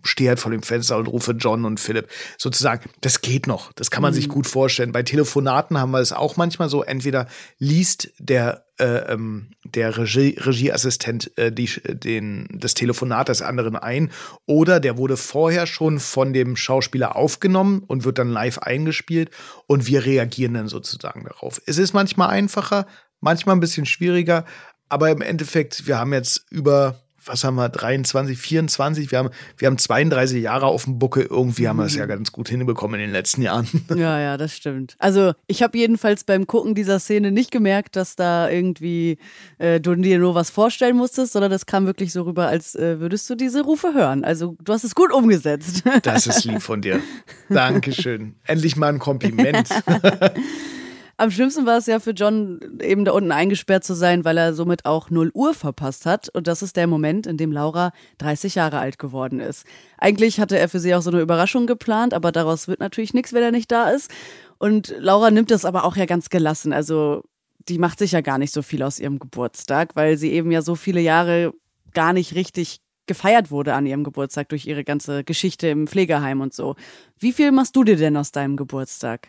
[0.03, 2.09] stehe halt vor dem Fenster und rufe John und Philipp.
[2.37, 4.15] Sozusagen, das geht noch, das kann man mhm.
[4.15, 4.91] sich gut vorstellen.
[4.91, 7.27] Bei Telefonaten haben wir es auch manchmal so, entweder
[7.57, 14.09] liest der äh, ähm, der Regie, Regieassistent äh, die, den, das Telefonat des anderen ein
[14.45, 19.31] oder der wurde vorher schon von dem Schauspieler aufgenommen und wird dann live eingespielt
[19.67, 21.61] und wir reagieren dann sozusagen darauf.
[21.65, 22.87] Es ist manchmal einfacher,
[23.19, 24.45] manchmal ein bisschen schwieriger,
[24.89, 29.67] aber im Endeffekt, wir haben jetzt über was haben wir, 23, 24, wir haben, wir
[29.67, 32.09] haben 32 Jahre auf dem Buckel, irgendwie haben wir es ja mhm.
[32.09, 33.67] ganz gut hinbekommen in den letzten Jahren.
[33.99, 34.95] Ja, ja, das stimmt.
[34.99, 39.17] Also ich habe jedenfalls beim Gucken dieser Szene nicht gemerkt, dass da irgendwie
[39.57, 42.99] äh, du dir nur was vorstellen musstest, sondern das kam wirklich so rüber, als äh,
[42.99, 44.23] würdest du diese Rufe hören.
[44.23, 45.83] Also du hast es gut umgesetzt.
[46.03, 47.01] Das ist lieb von dir.
[47.49, 48.35] Dankeschön.
[48.45, 49.67] Endlich mal ein Kompliment.
[51.19, 54.53] Am schlimmsten war es ja für John, eben da unten eingesperrt zu sein, weil er
[54.53, 56.29] somit auch 0 Uhr verpasst hat.
[56.29, 59.65] Und das ist der Moment, in dem Laura 30 Jahre alt geworden ist.
[59.97, 63.33] Eigentlich hatte er für sie auch so eine Überraschung geplant, aber daraus wird natürlich nichts,
[63.33, 64.09] wenn er nicht da ist.
[64.59, 66.71] Und Laura nimmt das aber auch ja ganz gelassen.
[66.71, 67.23] Also
[67.67, 70.61] die macht sich ja gar nicht so viel aus ihrem Geburtstag, weil sie eben ja
[70.61, 71.51] so viele Jahre
[71.93, 76.53] gar nicht richtig gefeiert wurde an ihrem Geburtstag durch ihre ganze Geschichte im Pflegeheim und
[76.53, 76.77] so.
[77.17, 79.27] Wie viel machst du dir denn aus deinem Geburtstag?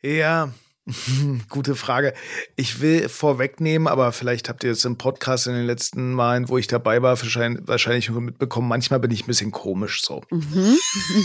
[0.00, 0.54] Ja,
[1.48, 2.14] Gute Frage.
[2.54, 6.58] Ich will vorwegnehmen, aber vielleicht habt ihr es im Podcast in den letzten Malen, wo
[6.58, 8.68] ich dabei war, wahrscheinlich, wahrscheinlich mitbekommen.
[8.68, 10.22] Manchmal bin ich ein bisschen komisch so.
[10.30, 10.76] Mhm.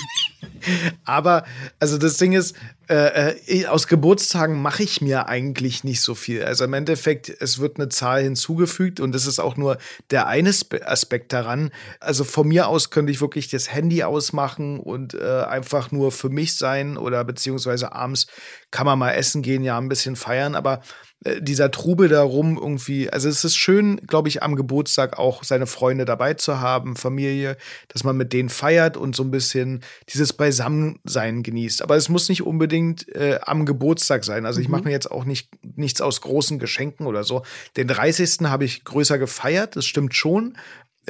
[1.06, 1.46] aber,
[1.80, 2.56] also das Ding ist,
[2.90, 6.44] äh, äh aus Geburtstagen mache ich mir eigentlich nicht so viel.
[6.44, 9.78] Also im Endeffekt, es wird eine Zahl hinzugefügt und das ist auch nur
[10.10, 10.52] der eine
[10.86, 11.72] Aspekt daran.
[12.00, 16.30] Also von mir aus könnte ich wirklich das Handy ausmachen und äh, einfach nur für
[16.30, 18.26] mich sein oder beziehungsweise abends
[18.72, 20.82] kann man mal essen gehen, ja, ein bisschen feiern, aber
[21.24, 25.68] äh, dieser Trubel darum irgendwie, also es ist schön, glaube ich, am Geburtstag auch seine
[25.68, 27.58] Freunde dabei zu haben, Familie,
[27.90, 31.84] dass man mit denen feiert und so ein bisschen dieses Beisammensein genießt.
[31.84, 34.46] Aber es muss nicht unbedingt äh, am Geburtstag sein.
[34.46, 34.88] Also ich mache mhm.
[34.88, 37.44] mir jetzt auch nicht nichts aus großen Geschenken oder so.
[37.78, 38.40] Den 30.
[38.44, 40.58] habe ich größer gefeiert, das stimmt schon.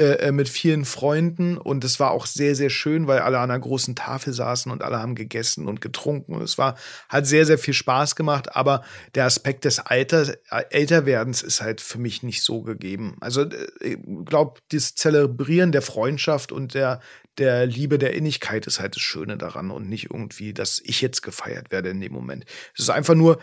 [0.02, 3.52] Äh, äh, mit vielen Freunden und es war auch sehr, sehr schön, weil alle an
[3.52, 6.34] einer großen Tafel saßen und alle haben gegessen und getrunken.
[6.34, 6.76] Und es war,
[7.08, 8.84] hat sehr, sehr viel Spaß gemacht, aber
[9.14, 13.16] der Aspekt des Alters, äh, Älterwerdens ist halt für mich nicht so gegeben.
[13.20, 13.46] Also
[13.80, 17.00] ich glaube, das Zelebrieren der Freundschaft und der,
[17.38, 21.22] der Liebe, der Innigkeit ist halt das Schöne daran und nicht irgendwie, dass ich jetzt
[21.22, 22.46] gefeiert werde in dem Moment.
[22.74, 23.38] Es ist einfach nur,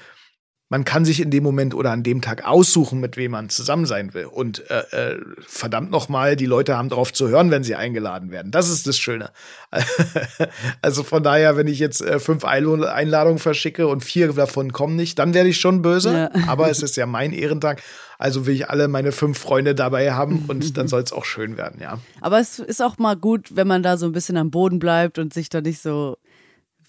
[0.71, 3.87] man kann sich in dem Moment oder an dem Tag aussuchen, mit wem man zusammen
[3.87, 4.27] sein will.
[4.27, 8.51] Und äh, äh, verdammt nochmal, die Leute haben darauf zu hören, wenn sie eingeladen werden.
[8.51, 9.31] Das ist das Schöne.
[10.83, 15.19] also von daher, wenn ich jetzt äh, fünf Einladungen verschicke und vier davon kommen nicht,
[15.19, 16.13] dann werde ich schon böse.
[16.13, 16.31] Ja.
[16.49, 17.83] Aber es ist ja mein Ehrentag.
[18.19, 21.57] Also will ich alle meine fünf Freunde dabei haben und dann soll es auch schön
[21.57, 22.01] werden, ja.
[22.21, 25.21] Aber es ist auch mal gut, wenn man da so ein bisschen am Boden bleibt
[25.21, 26.19] und sich da nicht so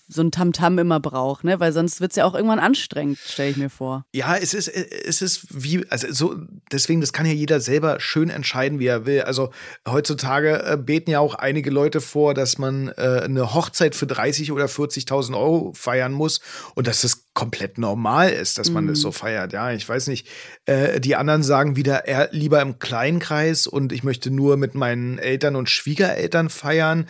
[0.10, 1.60] so ein Tamtam -Tam immer braucht, ne?
[1.60, 4.06] Weil sonst wird es ja auch irgendwann anstrengend, stelle ich mir vor.
[4.14, 6.36] Ja, es ist, es ist wie, also so,
[6.72, 9.22] deswegen, das kann ja jeder selber schön entscheiden, wie er will.
[9.22, 9.52] Also
[9.88, 14.52] heutzutage äh, beten ja auch einige Leute vor, dass man äh, eine Hochzeit für 30
[14.52, 16.42] oder 40.000 Euro feiern muss
[16.76, 18.90] und dass das komplett normal ist, dass man mhm.
[18.90, 19.54] das so feiert.
[19.54, 20.28] Ja, ich weiß nicht.
[20.66, 24.76] Äh, die anderen sagen wieder eher lieber im kleinen Kreis und ich möchte nur mit
[24.76, 27.08] meinen Eltern und Schwiegereltern feiern.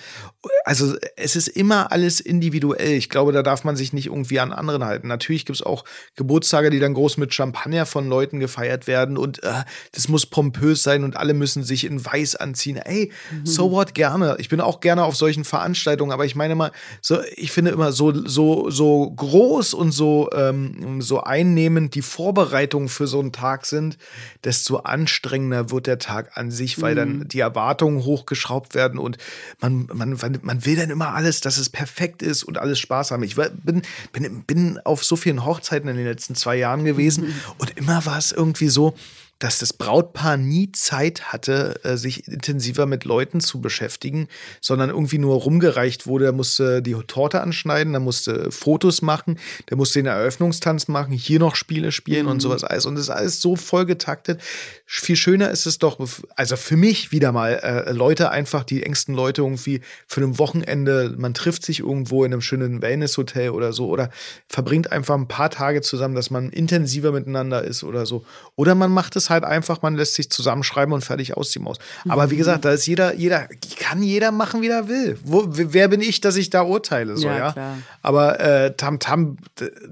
[0.66, 2.89] Also es ist immer alles individuell.
[2.96, 5.08] Ich glaube, da darf man sich nicht irgendwie an anderen halten.
[5.08, 5.84] Natürlich gibt es auch
[6.16, 10.84] Geburtstage, die dann groß mit Champagner von Leuten gefeiert werden und äh, das muss pompös
[10.84, 12.78] sein und alle müssen sich in weiß anziehen.
[12.78, 13.46] Ey, mhm.
[13.46, 14.36] so what gerne.
[14.40, 16.72] Ich bin auch gerne auf solchen Veranstaltungen, aber ich meine mal,
[17.02, 22.90] so ich finde immer so so so groß und so ähm, so einnehmend die Vorbereitungen
[22.90, 23.98] für so einen Tag sind,
[24.44, 26.98] desto anstrengender wird der Tag an sich, weil mhm.
[26.98, 29.18] dann die Erwartungen hochgeschraubt werden und
[29.60, 33.24] man, man, man will dann immer alles, dass es perfekt ist und alles Spaß haben.
[33.24, 37.34] Ich bin, bin, bin auf so vielen Hochzeiten in den letzten zwei Jahren gewesen mhm.
[37.58, 38.96] und immer war es irgendwie so,
[39.40, 44.28] dass das Brautpaar nie Zeit hatte, äh, sich intensiver mit Leuten zu beschäftigen,
[44.60, 46.26] sondern irgendwie nur rumgereicht wurde.
[46.26, 51.40] Er musste die Torte anschneiden, er musste Fotos machen, der musste den Eröffnungstanz machen, hier
[51.40, 52.32] noch Spiele spielen mhm.
[52.32, 52.86] und sowas alles.
[52.86, 54.42] Und das ist alles so voll getaktet.
[54.86, 56.00] Viel schöner ist es doch,
[56.36, 61.16] also für mich wieder mal, äh, Leute einfach, die engsten Leute irgendwie für ein Wochenende,
[61.18, 64.10] man trifft sich irgendwo in einem schönen Wellnesshotel oder so oder
[64.50, 68.26] verbringt einfach ein paar Tage zusammen, dass man intensiver miteinander ist oder so.
[68.58, 71.78] Oder man macht es halt einfach, man lässt sich zusammenschreiben und fertig aus die Maus.
[72.08, 72.40] Aber wie mhm.
[72.40, 73.48] gesagt, da ist jeder, jeder,
[73.80, 75.18] kann jeder machen, wie er will.
[75.24, 77.18] Wo, wer bin ich, dass ich da urteile?
[77.18, 77.78] So, ja, ja?
[78.02, 79.38] Aber äh, Tam Tam,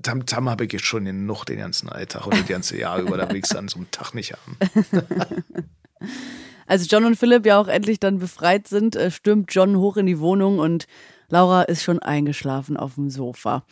[0.01, 3.17] Tam Tam habe ich jetzt schon genug den ganzen Alltag und das ganze Jahr über,
[3.17, 4.57] da will ich es an so einem Tag nicht haben.
[6.67, 10.05] Als John und Philipp ja auch endlich dann befreit sind, äh, stürmt John hoch in
[10.05, 10.85] die Wohnung und
[11.29, 13.63] Laura ist schon eingeschlafen auf dem Sofa.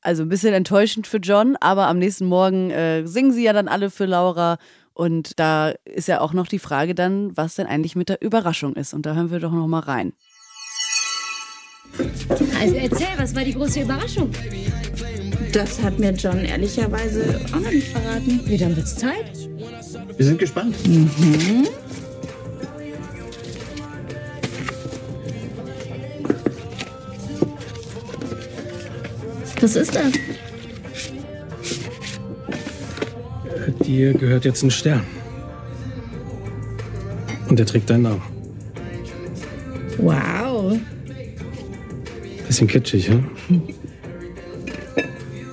[0.00, 3.68] Also ein bisschen enttäuschend für John, aber am nächsten Morgen äh, singen sie ja dann
[3.68, 4.58] alle für Laura
[4.94, 8.74] und da ist ja auch noch die Frage dann, was denn eigentlich mit der Überraschung
[8.74, 8.94] ist.
[8.94, 10.12] Und da hören wir doch noch mal rein.
[12.60, 14.30] Also erzähl, was war die große Überraschung?
[15.52, 18.40] Das hat mir John ehrlicherweise auch noch nicht verraten.
[18.44, 19.36] Wie, dann wird's Zeit?
[20.16, 20.74] Wir sind gespannt.
[20.86, 21.68] Mhm.
[29.60, 30.12] Was ist das?
[33.84, 35.04] Dir gehört jetzt ein Stern.
[37.48, 38.22] Und der trägt deinen Namen.
[39.98, 40.78] Wow.
[42.46, 43.26] Bisschen kitschig, hm?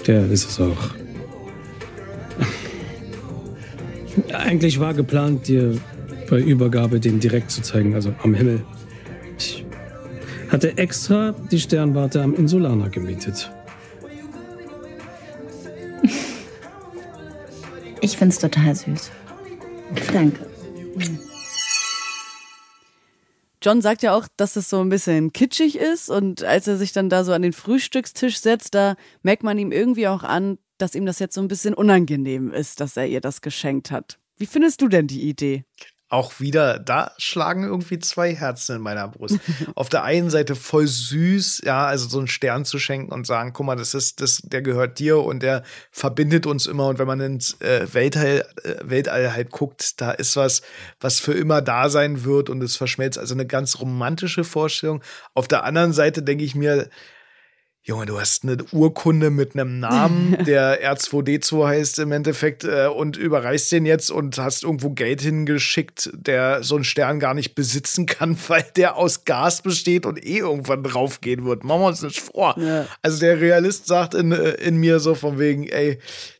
[0.07, 0.95] Der ist es auch.
[4.33, 5.77] Eigentlich war geplant, dir
[6.29, 8.61] bei Übergabe den direkt zu zeigen, also am Himmel.
[9.37, 9.65] Ich
[10.49, 13.51] hatte extra die Sternwarte am Insulaner gemietet.
[18.01, 19.12] Ich finde es total süß.
[20.13, 20.45] Danke.
[23.62, 26.93] John sagt ja auch, dass es so ein bisschen kitschig ist und als er sich
[26.93, 30.95] dann da so an den Frühstückstisch setzt, da merkt man ihm irgendwie auch an, dass
[30.95, 34.17] ihm das jetzt so ein bisschen unangenehm ist, dass er ihr das geschenkt hat.
[34.38, 35.65] Wie findest du denn die Idee?
[36.09, 39.39] Auch wieder, da schlagen irgendwie zwei Herzen in meiner Brust.
[39.75, 43.53] Auf der einen Seite voll süß, ja, also so einen Stern zu schenken und sagen,
[43.53, 46.87] guck mal, das ist, das, der gehört dir und der verbindet uns immer.
[46.87, 50.63] Und wenn man ins äh, Weltall, äh, Weltall halt guckt, da ist was,
[50.99, 53.19] was für immer da sein wird und es verschmelzt.
[53.19, 55.03] Also eine ganz romantische Vorstellung.
[55.35, 56.89] Auf der anderen Seite denke ich mir,
[57.89, 63.17] Junge, du hast eine Urkunde mit einem Namen, der R2D2 heißt im Endeffekt, äh, und
[63.17, 68.06] überreichst den jetzt und hast irgendwo Geld hingeschickt, der so einen Stern gar nicht besitzen
[68.06, 71.63] kann, weil der aus Gas besteht und eh irgendwann draufgehen wird.
[71.63, 72.54] Machen wir uns nicht vor.
[72.60, 72.86] Ja.
[73.02, 75.97] Also der Realist sagt in, äh, in mir so von wegen, ey,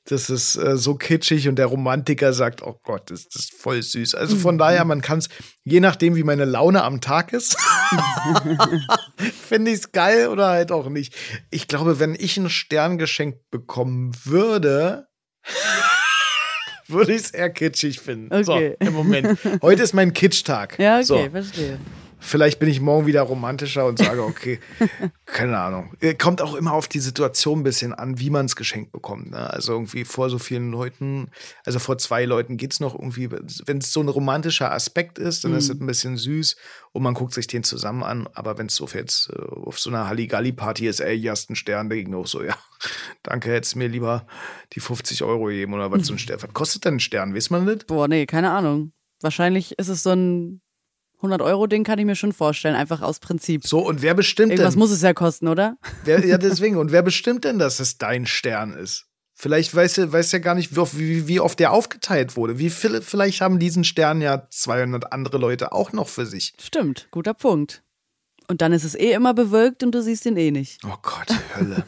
[0.10, 3.82] das ist äh, so kitschig und der Romantiker sagt, oh Gott, das, das ist voll
[3.82, 4.15] süß.
[4.15, 4.60] Also von mhm.
[4.60, 5.30] daher, man kann es,
[5.63, 7.56] je nachdem, wie meine Laune am Tag ist,
[9.48, 11.15] finde ich es geil oder halt auch nicht.
[11.52, 15.08] Ich glaube, wenn ich einen Stern geschenkt bekommen würde,
[16.88, 18.34] würde ich es eher kitschig finden.
[18.34, 18.76] Okay.
[18.80, 19.38] So, im Moment.
[19.62, 20.80] Heute ist mein Kitsch-Tag.
[20.80, 21.30] Ja, okay, so.
[21.30, 21.80] verstehe.
[22.21, 24.60] Vielleicht bin ich morgen wieder romantischer und sage, okay,
[25.25, 25.93] keine Ahnung.
[26.01, 29.32] Äh, kommt auch immer auf die Situation ein bisschen an, wie man es geschenkt bekommt.
[29.32, 29.49] Ne?
[29.49, 31.32] Also irgendwie vor so vielen Leuten,
[31.65, 35.43] also vor zwei Leuten geht es noch irgendwie, wenn es so ein romantischer Aspekt ist,
[35.43, 35.58] dann mhm.
[35.58, 36.58] ist es ein bisschen süß
[36.91, 38.27] und man guckt sich den zusammen an.
[38.34, 41.55] Aber wenn es so jetzt äh, auf so einer Halligalli-Party ist, ey, hier hast einen
[41.55, 42.55] Stern, denke ich auch so, ja,
[43.23, 44.27] danke, hättest mir lieber
[44.73, 46.41] die 50 Euro geben oder was so ein Stern.
[46.41, 47.34] Was kostet denn ein Stern?
[47.34, 47.86] Weiß man das?
[47.86, 48.91] Boah, nee, keine Ahnung.
[49.21, 50.62] Wahrscheinlich ist es so ein
[51.19, 53.67] 100 Euro Ding kann ich mir schon vorstellen, einfach aus Prinzip.
[53.67, 54.79] So, und wer bestimmt Irgendwas denn?
[54.79, 55.77] muss es ja kosten, oder?
[56.05, 56.77] Wer, ja, deswegen.
[56.77, 59.05] Und wer bestimmt denn, dass es dein Stern ist?
[59.34, 62.60] Vielleicht weiß er weiß ja gar nicht, wie, wie oft der aufgeteilt wurde.
[62.60, 66.53] Wie viele, vielleicht haben diesen Stern ja 200 andere Leute auch noch für sich.
[66.60, 67.82] Stimmt, guter Punkt.
[68.50, 70.82] Und dann ist es eh immer bewölkt und du siehst ihn eh nicht.
[70.84, 71.84] Oh Gott, Hölle.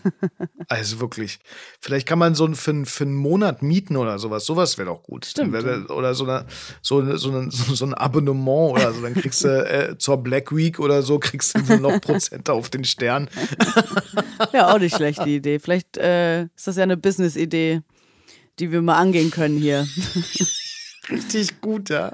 [0.67, 1.39] also wirklich.
[1.79, 4.45] Vielleicht kann man so einen für, für einen Monat mieten oder sowas.
[4.45, 5.25] Sowas wäre doch gut.
[5.25, 5.55] Stimmt.
[5.55, 6.45] Oder so, eine,
[6.83, 9.01] so, so, eine, so ein Abonnement oder so.
[9.01, 12.83] Dann kriegst du äh, zur Black Week oder so, kriegst du noch Prozente auf den
[12.83, 13.27] Stern.
[14.53, 15.57] ja, auch nicht schlechte Idee.
[15.57, 17.81] Vielleicht äh, ist das ja eine Business-Idee,
[18.59, 19.87] die wir mal angehen können hier.
[21.09, 22.11] Richtig gut, ja.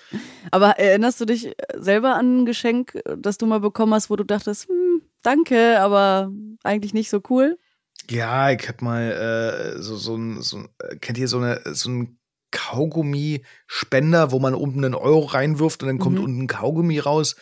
[0.50, 4.24] Aber erinnerst du dich selber an ein Geschenk, das du mal bekommen hast, wo du
[4.24, 7.58] dachtest, hm, danke, aber eigentlich nicht so cool?
[8.08, 10.64] Ja, ich hab mal äh, so, so ein, so,
[11.00, 12.18] kennt ihr so, eine, so ein
[12.50, 16.24] Kaugummi-Spender, wo man oben einen Euro reinwirft und dann kommt mhm.
[16.24, 17.36] unten ein Kaugummi raus?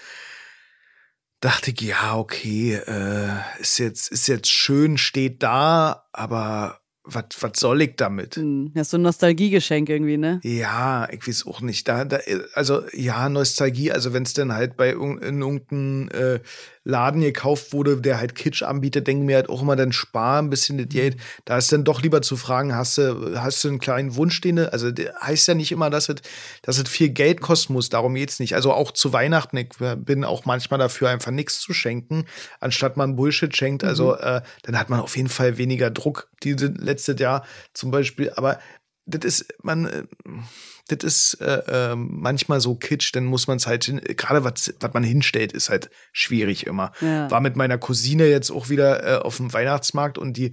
[1.41, 6.81] Dachte ich, ja, okay, äh, ist, jetzt, ist jetzt schön, steht da, aber
[7.15, 8.37] was soll ich damit?
[8.37, 10.41] Hm, Das ist so ein Nostalgiegeschenk irgendwie, ne?
[10.45, 11.89] Ja, ich weiß auch nicht.
[11.89, 12.19] Da, da,
[12.55, 16.41] also ja, Nostalgie, also wenn es dann halt bei in irgendeinem äh,
[16.89, 20.49] Laden gekauft wurde, der halt Kitsch anbietet, denken wir halt auch immer, dann spar ein
[20.49, 21.19] bisschen das Geld.
[21.45, 24.57] Da ist dann doch lieber zu fragen, hast du, hast du einen kleinen Wunsch, den
[24.57, 24.89] du, also
[25.21, 26.17] heißt ja nicht immer, dass es,
[26.63, 28.55] dass es viel Geld kosten muss, darum geht's nicht.
[28.55, 32.25] Also auch zu Weihnachten, ich bin auch manchmal dafür, einfach nichts zu schenken,
[32.59, 33.85] anstatt man Bullshit schenkt.
[33.85, 38.33] Also äh, dann hat man auf jeden Fall weniger Druck, diese letztes Jahr zum Beispiel.
[38.35, 38.59] Aber
[39.09, 40.05] das ist, man, äh,
[40.89, 44.95] das ist äh, äh, manchmal so kitsch, dann muss man es halt, gerade was was
[44.95, 46.93] man hinstellt, ist halt schwierig immer.
[47.01, 47.31] Ja.
[47.31, 50.53] War mit meiner Cousine jetzt auch wieder äh, auf dem Weihnachtsmarkt und die,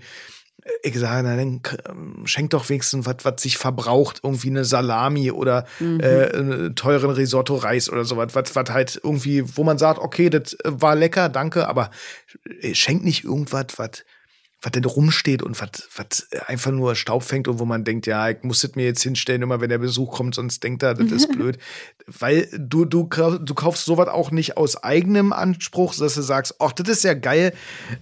[0.63, 4.65] äh, ich sage, na dann ähm, schenk doch wenigstens was, was sich verbraucht, irgendwie eine
[4.65, 9.99] Salami oder äh, einen teuren Risotto-Reis oder sowas, was, was halt irgendwie, wo man sagt,
[9.99, 11.91] okay, das äh, war lecker, danke, aber
[12.61, 14.03] äh, schenk nicht irgendwas, was
[14.61, 18.29] was denn rumsteht und was, was einfach nur Staub fängt und wo man denkt, ja,
[18.29, 21.11] ich muss das mir jetzt hinstellen, immer wenn der Besuch kommt, sonst denkt er, das
[21.11, 21.57] ist blöd.
[22.07, 26.71] Weil du, du, du kaufst sowas auch nicht aus eigenem Anspruch, dass du sagst, ach,
[26.71, 27.53] das ist ja geil,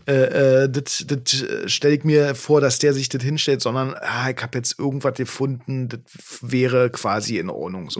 [0.08, 4.30] äh, äh, das, das stelle ich mir vor, dass der sich das hinstellt, sondern ah,
[4.30, 6.00] ich habe jetzt irgendwas gefunden, das
[6.42, 8.00] wäre quasi in Ordnung so.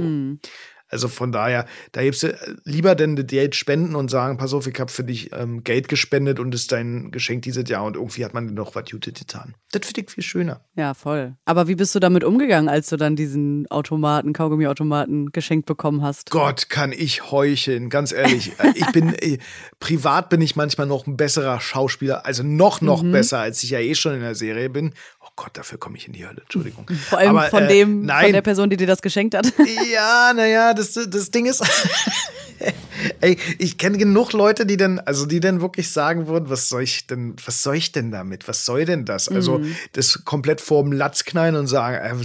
[0.94, 4.68] Also von daher, da gibst du lieber denn das Geld spenden und sagen, pass auf,
[4.68, 8.24] ich habe für dich ähm, Geld gespendet und ist dein Geschenk dieses Jahr und irgendwie
[8.24, 9.56] hat man dir noch was Gutes getan.
[9.72, 10.62] Das finde ich viel schöner.
[10.76, 11.36] Ja, voll.
[11.46, 16.30] Aber wie bist du damit umgegangen, als du dann diesen Automaten, Kaugummiautomaten geschenkt bekommen hast?
[16.30, 18.52] Gott, kann ich heucheln, ganz ehrlich.
[18.60, 19.40] Äh, ich bin, äh,
[19.80, 23.80] privat bin ich manchmal noch ein besserer Schauspieler, also noch, noch besser, als ich ja
[23.80, 24.94] eh schon in der Serie bin.
[25.36, 26.88] Gott, dafür komme ich in die Hölle, Entschuldigung.
[27.10, 29.52] Vor allem Aber, von äh, dem, nein, von der Person, die dir das geschenkt hat.
[29.92, 31.64] Ja, naja, das, das Ding ist.
[33.22, 36.84] Ey, ich kenne genug Leute, die dann, also die dann wirklich sagen würden, was soll
[36.84, 38.48] ich denn, was soll ich denn damit?
[38.48, 39.28] Was soll denn das?
[39.28, 42.24] Also, das komplett vorm Latz knallen und sagen, äh,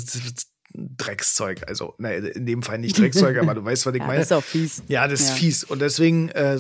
[0.75, 1.66] Dreckszeug.
[1.66, 4.18] Also, naja, in dem Fall nicht Dreckszeug, aber du weißt, was ich Ja, meine.
[4.21, 4.83] das ist auch fies.
[4.88, 5.35] Ja, das ist Ja.
[5.35, 5.64] fies.
[5.64, 6.59] Und deswegen, äh,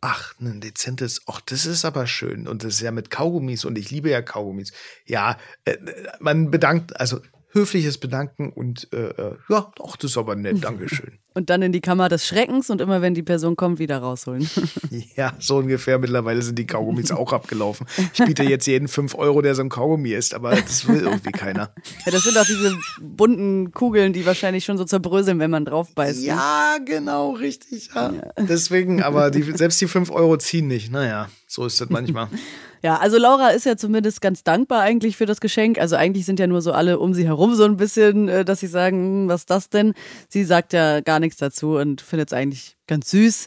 [0.00, 2.46] ach, ein dezentes, ach, das ist aber schön.
[2.46, 4.72] Und das ist ja mit Kaugummis und ich liebe ja Kaugummis.
[5.04, 5.76] Ja, äh,
[6.20, 11.18] man bedankt, also höfliches Bedanken und äh, äh, ja, doch, das ist aber nett, Dankeschön.
[11.34, 14.50] Und dann in die Kammer des Schreckens und immer, wenn die Person kommt, wieder rausholen.
[15.16, 15.98] ja, so ungefähr.
[16.00, 17.86] Mittlerweile sind die Kaugummis auch abgelaufen.
[18.12, 21.30] Ich biete jetzt jeden 5 Euro, der so ein Kaugummi ist, aber das will irgendwie
[21.30, 21.72] keiner.
[22.04, 25.94] ja, das sind auch diese bunten Kugeln, die wahrscheinlich schon so zerbröseln, wenn man drauf
[25.94, 26.22] beißt.
[26.22, 26.26] ne?
[26.26, 27.90] Ja, genau, richtig.
[27.94, 28.12] Ja.
[28.36, 30.90] Deswegen, aber die, selbst die 5 Euro ziehen nicht.
[30.90, 32.28] Naja, so ist das manchmal.
[32.82, 35.78] Ja, also Laura ist ja zumindest ganz dankbar eigentlich für das Geschenk.
[35.78, 38.60] Also eigentlich sind ja nur so alle um sie herum so ein bisschen, äh, dass
[38.60, 39.94] sie sagen, hm, was ist das denn?
[40.28, 43.46] Sie sagt ja gar nichts dazu und findet es eigentlich ganz süß,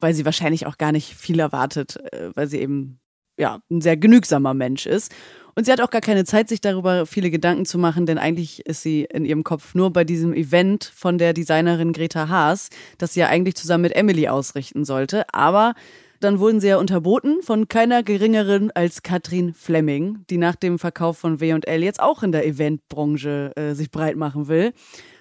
[0.00, 3.00] weil sie wahrscheinlich auch gar nicht viel erwartet, äh, weil sie eben
[3.38, 5.14] ja ein sehr genügsamer Mensch ist.
[5.54, 8.64] Und sie hat auch gar keine Zeit, sich darüber viele Gedanken zu machen, denn eigentlich
[8.66, 13.14] ist sie in ihrem Kopf nur bei diesem Event von der Designerin Greta Haas, das
[13.14, 15.24] sie ja eigentlich zusammen mit Emily ausrichten sollte.
[15.34, 15.74] Aber
[16.20, 21.18] dann wurden sie ja unterboten von keiner geringeren als Katrin Fleming, die nach dem Verkauf
[21.18, 24.72] von W&L jetzt auch in der Eventbranche äh, sich breit machen will.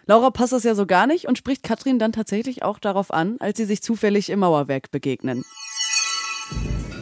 [0.07, 3.36] Laura passt das ja so gar nicht und spricht Katrin dann tatsächlich auch darauf an,
[3.39, 5.43] als sie sich zufällig im Mauerwerk begegnen.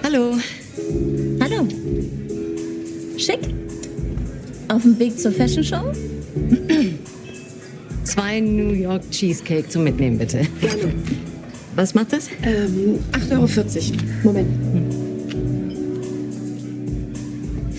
[0.03, 0.37] Hallo.
[1.39, 1.67] Hallo.
[3.17, 3.39] Schick.
[4.67, 5.91] Auf dem Weg zur Fashion Show?
[8.03, 10.47] Zwei New York Cheesecake zum Mitnehmen, bitte.
[11.75, 12.29] Was macht das?
[12.41, 13.47] Ähm, 8,40 Euro.
[14.23, 14.47] Moment.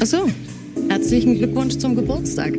[0.01, 0.29] Ach so.
[0.89, 2.53] Herzlichen Glückwunsch zum Geburtstag.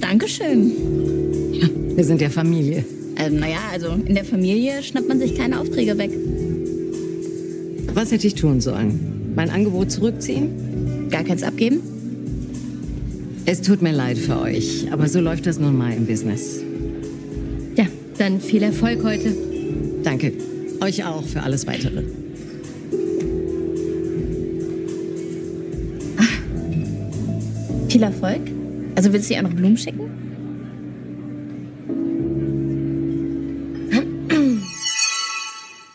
[0.00, 0.72] Dankeschön.
[1.94, 2.84] Wir sind ja Familie.
[3.16, 6.10] Ähm, naja, also in der Familie schnappt man sich keine Aufträge weg.
[7.92, 9.32] Was hätte ich tun sollen?
[9.36, 11.08] Mein Angebot zurückziehen?
[11.10, 11.80] Gar keins abgeben?
[13.44, 16.60] Es tut mir leid für euch, aber so läuft das nun mal im Business.
[18.20, 19.34] Dann viel Erfolg heute.
[20.04, 20.34] Danke.
[20.82, 22.02] Euch auch für alles Weitere.
[27.88, 28.42] Viel Erfolg?
[28.94, 30.10] Also willst du ihr auch noch Blumen schicken?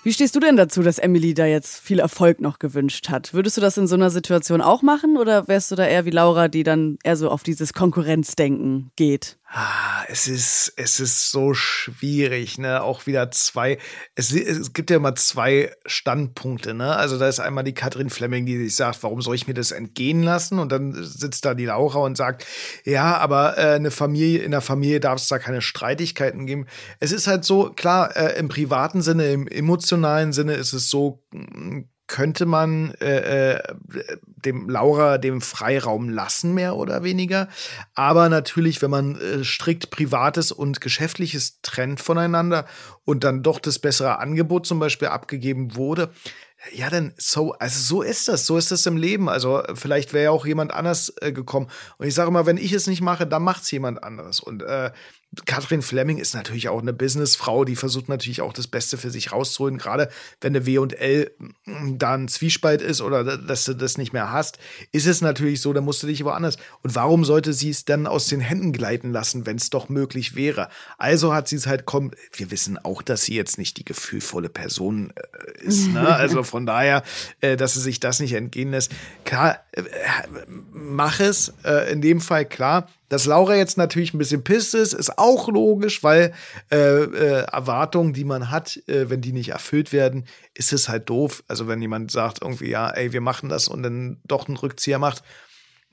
[0.04, 3.36] Wie stehst du denn dazu, dass Emily da jetzt viel Erfolg noch gewünscht hat?
[3.36, 6.12] Würdest du das in so einer Situation auch machen oder wärst du da eher wie
[6.12, 9.38] Laura, die dann eher so auf dieses Konkurrenzdenken geht?
[9.48, 12.82] Ah, es ist, es ist so schwierig, ne?
[12.82, 13.78] Auch wieder zwei.
[14.16, 16.96] Es, es gibt ja immer zwei Standpunkte, ne?
[16.96, 19.72] Also da ist einmal die Katrin Fleming, die sich sagt, warum soll ich mir das
[19.72, 20.58] entgehen lassen?
[20.58, 22.46] Und dann sitzt da die Laura und sagt,
[22.86, 26.66] ja, aber äh, eine Familie, in der Familie darf es da keine Streitigkeiten geben.
[27.00, 31.24] Es ist halt so, klar, äh, im privaten Sinne, im emotionalen Sinne ist es so,
[31.32, 33.78] mh, könnte man äh, äh,
[34.26, 37.48] dem Laura dem Freiraum lassen, mehr oder weniger.
[37.96, 42.66] Aber natürlich, wenn man äh, strikt Privates und Geschäftliches trennt voneinander
[43.04, 46.12] und dann doch das bessere Angebot zum Beispiel abgegeben wurde,
[46.74, 49.30] ja, dann so, also so ist das, so ist das im Leben.
[49.30, 51.68] Also vielleicht wäre ja auch jemand anders äh, gekommen.
[51.98, 54.40] Und ich sage immer, wenn ich es nicht mache, dann macht es jemand anderes.
[54.40, 54.92] Und äh,
[55.46, 59.32] Katrin Fleming ist natürlich auch eine Businessfrau, die versucht natürlich auch das Beste für sich
[59.32, 60.10] rauszuholen, gerade
[60.42, 61.32] wenn der W&L
[61.66, 64.58] mm, da ein Zwiespalt ist oder dass du das nicht mehr hast,
[64.92, 66.58] ist es natürlich so, da musst du dich woanders.
[66.84, 70.36] Und warum sollte sie es dann aus den Händen gleiten lassen, wenn es doch möglich
[70.36, 70.70] wäre?
[70.98, 74.50] Also hat sie es halt, komm, wir wissen auch, dass sie jetzt nicht die gefühlvolle
[74.50, 76.16] Person äh, ist, ne?
[76.26, 77.04] Also von daher,
[77.42, 78.92] äh, dass sie sich das nicht entgehen lässt.
[79.26, 79.84] Klar, äh,
[80.72, 81.54] mach es,
[81.92, 86.04] in dem Fall klar, dass Laura jetzt natürlich ein bisschen pisst ist, ist auch logisch,
[86.04, 86.34] weil
[86.70, 91.10] äh, äh, Erwartungen, die man hat, äh, wenn die nicht erfüllt werden, ist es halt
[91.10, 91.42] doof.
[91.48, 95.00] Also wenn jemand sagt irgendwie, ja, ey, wir machen das und dann doch einen Rückzieher
[95.00, 95.24] macht,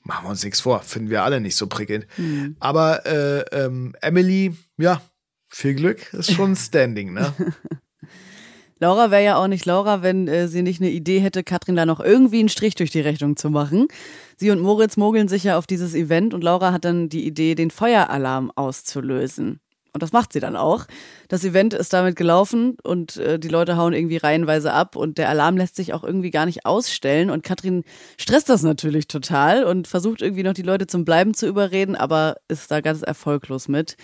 [0.01, 2.07] machen wir uns nichts vor, finden wir alle nicht so prickelnd.
[2.17, 2.57] Mhm.
[2.59, 5.01] Aber äh, ähm, Emily, ja,
[5.47, 7.33] viel Glück, ist schon Standing, ne?
[8.79, 11.85] Laura wäre ja auch nicht Laura, wenn äh, sie nicht eine Idee hätte, Katrin da
[11.85, 13.87] noch irgendwie einen Strich durch die Rechnung zu machen.
[14.37, 17.55] Sie und Moritz mogeln sich ja auf dieses Event und Laura hat dann die Idee,
[17.55, 19.59] den Feueralarm auszulösen.
[19.93, 20.85] Und das macht sie dann auch.
[21.27, 25.29] Das Event ist damit gelaufen und äh, die Leute hauen irgendwie reihenweise ab und der
[25.29, 27.29] Alarm lässt sich auch irgendwie gar nicht ausstellen.
[27.29, 27.83] Und Katrin
[28.17, 32.37] stresst das natürlich total und versucht irgendwie noch die Leute zum Bleiben zu überreden, aber
[32.47, 33.95] ist da ganz erfolglos mit.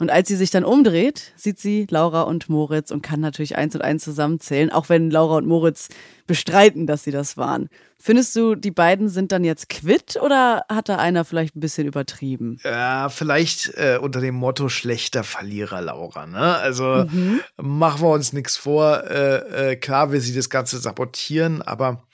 [0.00, 3.74] Und als sie sich dann umdreht, sieht sie Laura und Moritz und kann natürlich eins
[3.74, 5.90] und eins zusammenzählen, auch wenn Laura und Moritz
[6.26, 7.68] bestreiten, dass sie das waren.
[7.98, 11.86] Findest du, die beiden sind dann jetzt quitt oder hat da einer vielleicht ein bisschen
[11.86, 12.58] übertrieben?
[12.64, 16.26] Ja, vielleicht äh, unter dem Motto schlechter Verlierer, Laura.
[16.26, 16.38] Ne?
[16.38, 17.42] Also mhm.
[17.58, 19.04] machen wir uns nichts vor.
[19.04, 22.04] Äh, äh, klar will sie das Ganze sabotieren, aber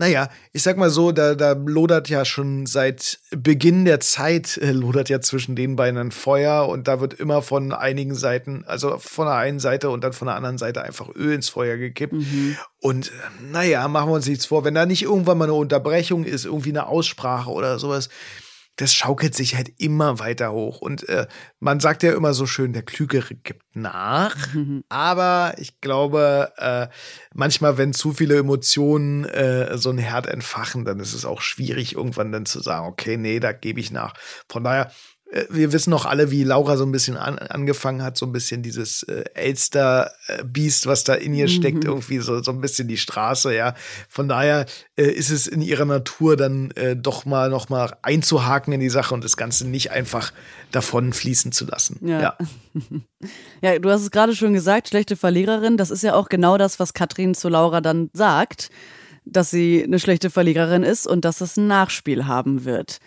[0.00, 4.72] naja, ich sag mal so, da, da lodert ja schon seit Beginn der Zeit, äh,
[4.72, 8.96] lodert ja zwischen den beiden ein Feuer und da wird immer von einigen Seiten, also
[8.96, 12.14] von der einen Seite und dann von der anderen Seite einfach Öl ins Feuer gekippt.
[12.14, 12.56] Mhm.
[12.80, 16.24] Und äh, naja, machen wir uns nichts vor, wenn da nicht irgendwann mal eine Unterbrechung
[16.24, 18.08] ist, irgendwie eine Aussprache oder sowas,
[18.76, 20.80] das schaukelt sich halt immer weiter hoch.
[20.80, 21.26] Und äh,
[21.58, 24.36] man sagt ja immer so schön, der Klügere gibt nach.
[24.88, 26.88] Aber ich glaube, äh,
[27.34, 31.94] manchmal, wenn zu viele Emotionen äh, so ein Herd entfachen, dann ist es auch schwierig,
[31.94, 34.14] irgendwann dann zu sagen, okay, nee, da gebe ich nach.
[34.48, 34.90] Von daher
[35.48, 38.62] wir wissen noch alle, wie Laura so ein bisschen an, angefangen hat, so ein bisschen
[38.62, 41.50] dieses äh, Elster-Biest, was da in ihr mhm.
[41.50, 43.74] steckt, irgendwie so, so ein bisschen die Straße, ja.
[44.08, 44.66] Von daher
[44.96, 48.90] äh, ist es in ihrer Natur dann äh, doch mal noch mal einzuhaken in die
[48.90, 50.32] Sache und das Ganze nicht einfach
[50.72, 51.98] davon fließen zu lassen.
[52.02, 52.20] Ja.
[52.20, 52.38] Ja,
[53.62, 56.80] ja du hast es gerade schon gesagt, schlechte Verliererin, das ist ja auch genau das,
[56.80, 58.70] was Katrin zu Laura dann sagt,
[59.24, 62.98] dass sie eine schlechte Verliererin ist und dass es ein Nachspiel haben wird.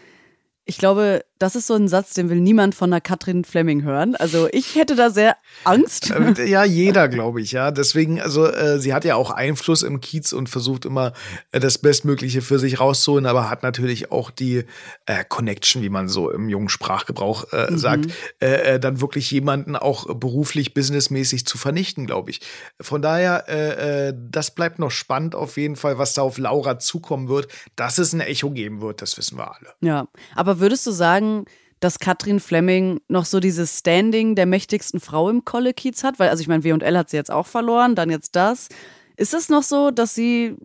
[0.66, 4.16] Ich glaube, das ist so ein Satz, den will niemand von der Katrin Fleming hören.
[4.16, 5.36] Also ich hätte da sehr
[5.66, 6.12] Angst.
[6.12, 7.72] Äh, ja, jeder, glaube ich, ja.
[7.72, 11.12] Deswegen, also äh, sie hat ja auch Einfluss im Kiez und versucht immer
[11.52, 14.64] äh, das Bestmögliche für sich rauszuholen, aber hat natürlich auch die
[15.06, 17.78] äh, Connection, wie man so im jungen Sprachgebrauch äh, mhm.
[17.78, 18.06] sagt,
[18.40, 22.42] dann wirklich jemanden auch beruflich, businessmäßig zu vernichten, glaube ich.
[22.80, 27.48] Von daher, das bleibt noch spannend auf jeden Fall, was da auf Laura zukommen wird.
[27.76, 29.74] Dass es ein Echo geben wird, das wissen wir alle.
[29.82, 31.46] Ja, aber würdest du sagen,
[31.80, 36.20] dass Katrin Fleming noch so dieses Standing der mächtigsten Frau im Kollekiez hat?
[36.20, 38.70] Weil, also ich meine, W&L hat sie jetzt auch verloren, dann jetzt das.
[39.18, 40.56] Ist es noch so, dass sie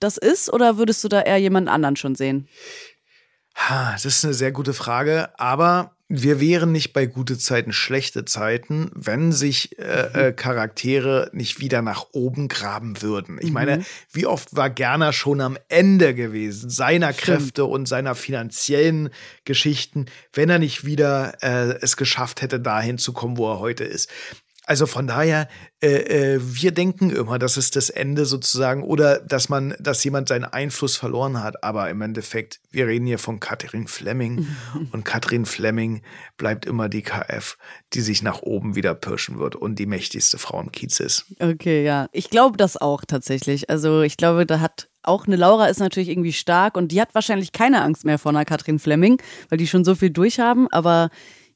[0.00, 2.48] das ist oder würdest du da eher jemand anderen schon sehen?
[3.68, 8.90] Das ist eine sehr gute Frage, aber wir wären nicht bei gute Zeiten, schlechte Zeiten,
[8.94, 13.38] wenn sich äh, äh, Charaktere nicht wieder nach oben graben würden.
[13.40, 13.52] Ich mhm.
[13.52, 17.24] meine, wie oft war Gerner schon am Ende gewesen, seiner Stimmt.
[17.24, 19.10] Kräfte und seiner finanziellen
[19.44, 23.84] Geschichten, wenn er nicht wieder äh, es geschafft hätte, dahin zu kommen, wo er heute
[23.84, 24.10] ist.
[24.68, 25.48] Also von daher,
[25.80, 30.28] äh, äh, wir denken immer, das ist das Ende sozusagen oder dass man, dass jemand
[30.28, 31.64] seinen Einfluss verloren hat.
[31.64, 34.46] Aber im Endeffekt, wir reden hier von Katrin Fleming
[34.92, 36.02] und Katrin Fleming
[36.36, 37.56] bleibt immer die KF,
[37.94, 41.24] die sich nach oben wieder pirschen wird und die mächtigste Frau im Kiez ist.
[41.40, 42.10] Okay, ja.
[42.12, 43.70] Ich glaube das auch tatsächlich.
[43.70, 47.14] Also ich glaube, da hat auch eine Laura ist natürlich irgendwie stark und die hat
[47.14, 50.68] wahrscheinlich keine Angst mehr vor einer Katrin Fleming, weil die schon so viel durchhaben.
[50.70, 51.08] Aber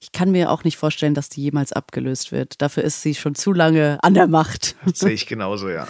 [0.03, 2.61] ich kann mir auch nicht vorstellen, dass die jemals abgelöst wird.
[2.61, 4.74] Dafür ist sie schon zu lange an der Macht.
[4.84, 5.86] Das sehe ich genauso, ja.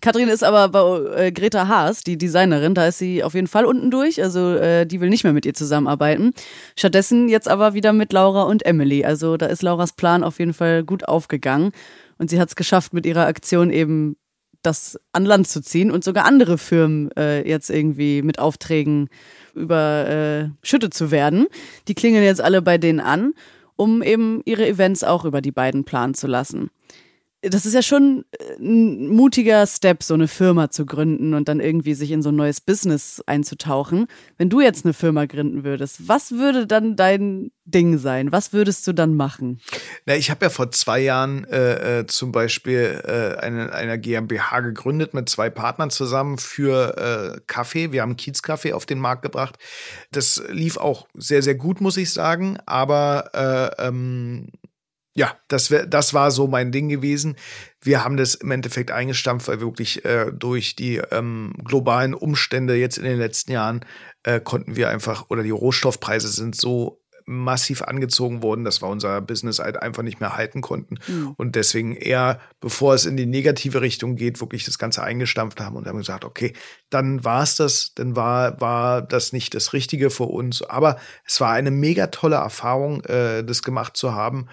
[0.00, 3.66] Katrin ist aber bei äh, Greta Haas, die Designerin, da ist sie auf jeden Fall
[3.66, 4.22] unten durch.
[4.22, 6.32] Also äh, die will nicht mehr mit ihr zusammenarbeiten.
[6.76, 9.04] Stattdessen jetzt aber wieder mit Laura und Emily.
[9.04, 11.72] Also da ist Lauras Plan auf jeden Fall gut aufgegangen.
[12.16, 14.16] Und sie hat es geschafft, mit ihrer Aktion eben
[14.62, 19.08] das an Land zu ziehen und sogar andere Firmen äh, jetzt irgendwie mit Aufträgen
[19.54, 21.46] überschüttet äh, zu werden.
[21.88, 23.34] Die klingeln jetzt alle bei denen an,
[23.76, 26.70] um eben ihre Events auch über die beiden planen zu lassen
[27.42, 31.60] das ist ja schon äh, ein mutiger Step, so eine Firma zu gründen und dann
[31.60, 34.06] irgendwie sich in so ein neues Business einzutauchen.
[34.38, 38.32] Wenn du jetzt eine Firma gründen würdest, was würde dann dein Ding sein?
[38.32, 39.60] Was würdest du dann machen?
[40.06, 44.60] Na, ich habe ja vor zwei Jahren äh, äh, zum Beispiel äh, eine, eine GmbH
[44.60, 47.92] gegründet mit zwei Partnern zusammen für äh, Kaffee.
[47.92, 49.58] Wir haben Kiezkaffee auf den Markt gebracht.
[50.12, 52.58] Das lief auch sehr, sehr gut, muss ich sagen.
[52.66, 53.30] Aber
[53.78, 54.48] äh, ähm,
[55.14, 57.36] ja, das, wär, das war so mein Ding gewesen.
[57.80, 62.76] Wir haben das im Endeffekt eingestampft, weil wir wirklich äh, durch die ähm, globalen Umstände
[62.76, 63.84] jetzt in den letzten Jahren
[64.22, 69.20] äh, konnten wir einfach, oder die Rohstoffpreise sind so massiv angezogen worden, dass wir unser
[69.20, 70.96] Business halt einfach nicht mehr halten konnten.
[71.06, 71.34] Mhm.
[71.36, 75.76] Und deswegen eher, bevor es in die negative Richtung geht, wirklich das Ganze eingestampft haben
[75.76, 76.52] und haben gesagt, okay,
[76.90, 80.62] dann war es das, dann war, war das nicht das Richtige für uns.
[80.62, 84.48] Aber es war eine mega tolle Erfahrung, äh, das gemacht zu haben.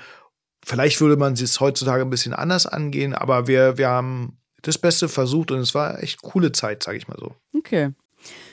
[0.69, 5.09] Vielleicht würde man es heutzutage ein bisschen anders angehen, aber wir, wir haben das Beste
[5.09, 7.33] versucht und es war echt coole Zeit, sage ich mal so.
[7.57, 7.89] Okay.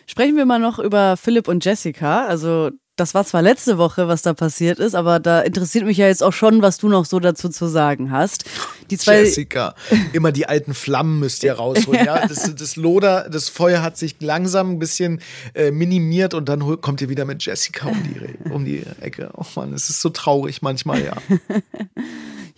[0.06, 2.24] Sprechen wir mal noch über Philipp und Jessica.
[2.24, 6.06] Also das war zwar letzte Woche, was da passiert ist, aber da interessiert mich ja
[6.06, 8.44] jetzt auch schon, was du noch so dazu zu sagen hast.
[8.90, 9.74] Die zwei Jessica,
[10.14, 12.04] immer die alten Flammen müsst ihr rausholen.
[12.04, 15.20] ja, das, das Loder, das Feuer hat sich langsam ein bisschen
[15.54, 19.30] äh, minimiert und dann kommt ihr wieder mit Jessica um die, um die Ecke.
[19.34, 21.16] Oh Mann, es ist so traurig manchmal, ja.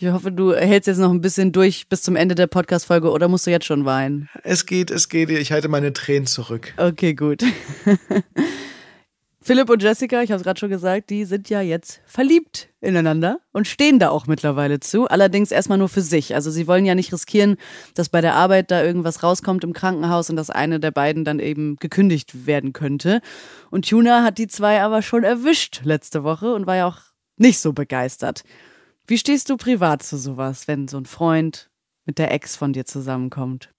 [0.00, 3.26] Ich hoffe, du hältst jetzt noch ein bisschen durch bis zum Ende der Podcast-Folge oder
[3.26, 4.28] musst du jetzt schon weinen?
[4.44, 5.28] Es geht, es geht.
[5.30, 6.72] Ich halte meine Tränen zurück.
[6.76, 7.42] Okay, gut.
[9.48, 13.40] Philipp und Jessica, ich habe es gerade schon gesagt, die sind ja jetzt verliebt ineinander
[13.50, 15.08] und stehen da auch mittlerweile zu.
[15.08, 16.34] Allerdings erstmal nur für sich.
[16.34, 17.56] Also sie wollen ja nicht riskieren,
[17.94, 21.38] dass bei der Arbeit da irgendwas rauskommt im Krankenhaus und dass eine der beiden dann
[21.38, 23.22] eben gekündigt werden könnte.
[23.70, 26.98] Und Tuna hat die zwei aber schon erwischt letzte Woche und war ja auch
[27.38, 28.42] nicht so begeistert.
[29.06, 31.70] Wie stehst du privat zu sowas, wenn so ein Freund
[32.04, 33.70] mit der Ex von dir zusammenkommt?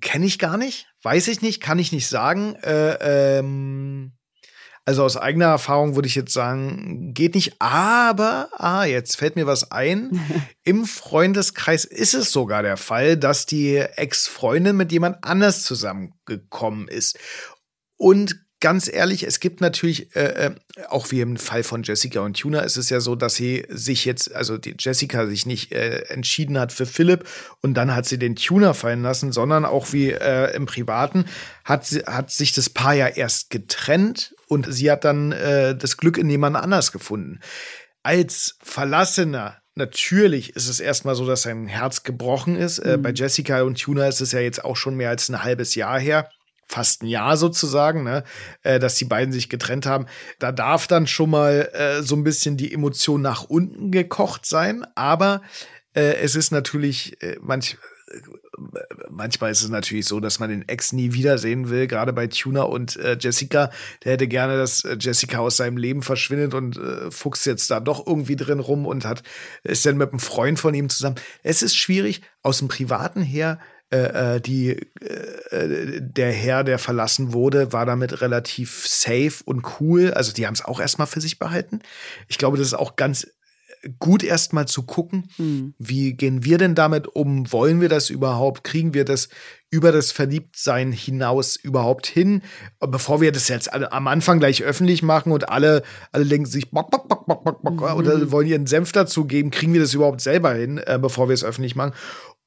[0.00, 2.56] Kenne ich gar nicht, weiß ich nicht, kann ich nicht sagen.
[2.56, 4.14] Äh, ähm
[4.84, 7.54] also aus eigener Erfahrung würde ich jetzt sagen, geht nicht.
[7.60, 10.20] Aber, ah, jetzt fällt mir was ein.
[10.64, 17.18] Im Freundeskreis ist es sogar der Fall, dass die Ex-Freundin mit jemand anders zusammengekommen ist.
[17.96, 20.54] Und ganz ehrlich, es gibt natürlich, äh, äh,
[20.88, 24.04] auch wie im Fall von Jessica und Tuna, ist es ja so, dass sie sich
[24.04, 27.26] jetzt, also die Jessica sich nicht äh, entschieden hat für Philipp
[27.62, 31.24] und dann hat sie den Tuner fallen lassen, sondern auch wie äh, im Privaten
[31.64, 36.18] hat, hat sich das Paar ja erst getrennt und sie hat dann äh, das Glück
[36.18, 37.40] in jemand anders gefunden.
[38.02, 42.80] Als Verlassener Natürlich ist es erstmal so, dass sein Herz gebrochen ist.
[42.80, 43.02] Äh, mhm.
[43.02, 45.98] bei Jessica und Tuna ist es ja jetzt auch schon mehr als ein halbes Jahr
[45.98, 46.28] her
[46.70, 48.24] fast ein Jahr sozusagen, ne,
[48.62, 50.06] äh, dass die beiden sich getrennt haben.
[50.38, 54.86] Da darf dann schon mal äh, so ein bisschen die Emotion nach unten gekocht sein,
[54.94, 55.42] aber
[55.94, 57.76] äh, es ist natürlich äh, manch,
[58.08, 58.20] äh,
[59.10, 62.62] manchmal ist es natürlich so, dass man den Ex nie wiedersehen will, gerade bei Tuna
[62.62, 63.70] und äh, Jessica.
[64.04, 67.80] Der hätte gerne, dass äh, Jessica aus seinem Leben verschwindet und äh, fuchst jetzt da
[67.80, 69.22] doch irgendwie drin rum und hat
[69.62, 71.16] ist dann mit einem Freund von ihm zusammen.
[71.42, 73.58] Es ist schwierig aus dem Privaten her
[73.92, 80.12] äh, äh, die, äh, der Herr, der verlassen wurde, war damit relativ safe und cool.
[80.12, 81.80] Also die haben es auch erstmal für sich behalten.
[82.28, 83.26] Ich glaube, das ist auch ganz
[83.98, 85.74] gut erstmal zu gucken, mhm.
[85.78, 87.50] wie gehen wir denn damit um?
[87.52, 88.64] Wollen wir das überhaupt?
[88.64, 89.28] Kriegen wir das
[89.70, 92.42] über das Verliebtsein hinaus überhaupt hin?
[92.80, 96.90] Bevor wir das jetzt am Anfang gleich öffentlich machen und alle, alle denken sich bock,
[96.90, 97.96] bock, bock, bock, bock, bock, mhm.
[97.96, 101.44] oder wollen ihren Senf dazugeben, kriegen wir das überhaupt selber hin, äh, bevor wir es
[101.44, 101.94] öffentlich machen?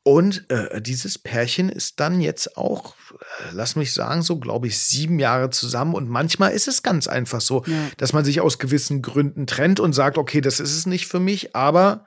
[0.05, 4.77] Und äh, dieses Pärchen ist dann jetzt auch, äh, lass mich sagen, so glaube ich,
[4.77, 5.95] sieben Jahre zusammen.
[5.95, 7.73] Und manchmal ist es ganz einfach so, ja.
[7.97, 11.21] dass man sich aus gewissen Gründen trennt und sagt, okay, das ist es nicht für
[11.21, 12.05] mich, aber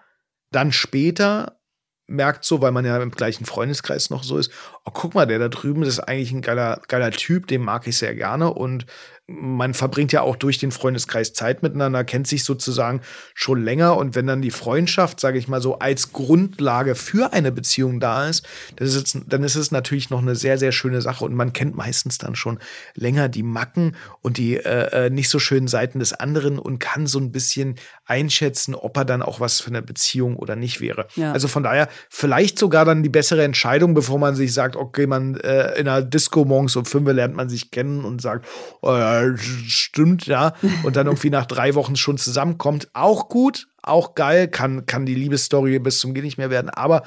[0.51, 1.59] dann später
[2.07, 4.53] merkt so, weil man ja im gleichen Freundeskreis noch so ist,
[4.85, 7.87] oh, guck mal, der da drüben, das ist eigentlich ein geiler, geiler Typ, den mag
[7.87, 8.87] ich sehr gerne und
[9.29, 13.01] man verbringt ja auch durch den Freundeskreis Zeit miteinander, kennt sich sozusagen
[13.35, 17.51] schon länger und wenn dann die Freundschaft, sage ich mal so, als Grundlage für eine
[17.51, 18.47] Beziehung da ist,
[18.79, 22.19] ist dann ist es natürlich noch eine sehr, sehr schöne Sache und man kennt meistens
[22.19, 22.61] dann schon
[22.95, 27.09] länger die Macken und die äh, äh nicht so schönen Seiten des anderen und kann
[27.09, 31.09] so ein bisschen einschätzen, ob er dann auch was für eine Beziehung oder nicht wäre.
[31.17, 31.33] Ja.
[31.33, 35.35] Also von daher vielleicht sogar dann die bessere Entscheidung, bevor man sich sagt, okay, man
[35.41, 38.47] äh, in einer Disco morgens um fünf lernt man sich kennen und sagt,
[38.83, 40.55] oh ja, äh, stimmt, ja.
[40.83, 42.89] Und dann irgendwie nach drei Wochen schon zusammenkommt.
[42.93, 46.71] Auch gut, auch geil, kann, kann die Liebesstory bis zum Geh nicht mehr werden.
[46.71, 47.03] Aber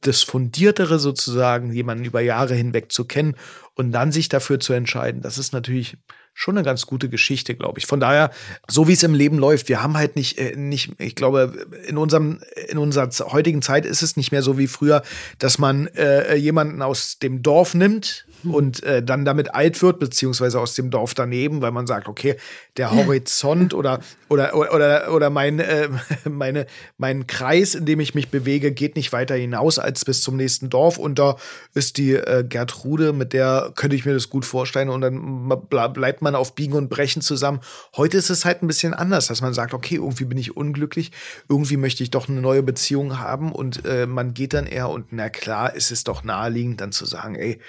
[0.00, 3.36] das Fundiertere sozusagen, jemanden über Jahre hinweg zu kennen
[3.74, 5.96] und dann sich dafür zu entscheiden, das ist natürlich
[6.34, 7.86] schon eine ganz gute Geschichte, glaube ich.
[7.86, 8.30] Von daher,
[8.68, 11.96] so wie es im Leben läuft, wir haben halt nicht, äh, nicht, ich glaube, in
[11.96, 15.02] unserem, in unserer heutigen Zeit ist es nicht mehr so wie früher,
[15.38, 20.60] dass man äh, jemanden aus dem Dorf nimmt und äh, dann damit alt wird, beziehungsweise
[20.60, 22.36] aus dem Dorf daneben, weil man sagt, okay,
[22.76, 25.88] der Horizont oder, oder, oder, oder mein, äh,
[26.28, 26.66] meine,
[26.98, 30.70] mein Kreis, in dem ich mich bewege, geht nicht weiter hinaus als bis zum nächsten
[30.70, 30.98] Dorf.
[30.98, 31.36] Und da
[31.74, 34.88] ist die äh, Gertrude, mit der könnte ich mir das gut vorstellen.
[34.88, 37.60] Und dann bleibt man auf Biegen und Brechen zusammen.
[37.96, 41.12] Heute ist es halt ein bisschen anders, dass man sagt, okay, irgendwie bin ich unglücklich,
[41.48, 45.12] irgendwie möchte ich doch eine neue Beziehung haben und äh, man geht dann eher und
[45.12, 47.60] na klar, ist es doch naheliegend, dann zu sagen, ey,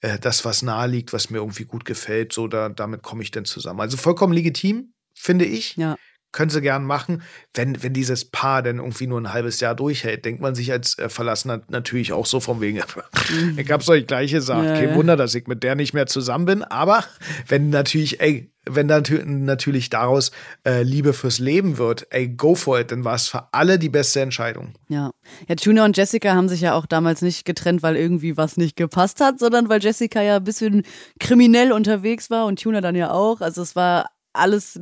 [0.00, 3.30] äh, das, was nahe liegt, was mir irgendwie gut gefällt, so da, damit komme ich
[3.30, 3.80] dann zusammen.
[3.80, 5.76] Also vollkommen legitim, finde ich.
[5.76, 5.96] Ja.
[6.32, 7.22] Können sie gern machen.
[7.54, 10.98] Wenn, wenn dieses Paar dann irgendwie nur ein halbes Jahr durchhält, denkt man sich als
[10.98, 12.80] äh, Verlassener natürlich auch so von wegen,
[13.56, 14.94] ich hab's euch gleich gesagt, ja, kein ja.
[14.94, 16.62] Wunder, dass ich mit der nicht mehr zusammen bin.
[16.62, 17.04] Aber
[17.48, 19.04] wenn natürlich, ey, wenn dann
[19.44, 20.30] natürlich daraus
[20.64, 23.88] äh, Liebe fürs Leben wird, ey, go for it, dann war es für alle die
[23.88, 24.74] beste Entscheidung.
[24.88, 25.10] Ja.
[25.48, 28.76] Ja, Tuna und Jessica haben sich ja auch damals nicht getrennt, weil irgendwie was nicht
[28.76, 30.84] gepasst hat, sondern weil Jessica ja ein bisschen
[31.18, 33.40] kriminell unterwegs war und Tuna dann ja auch.
[33.40, 34.78] Also es war alles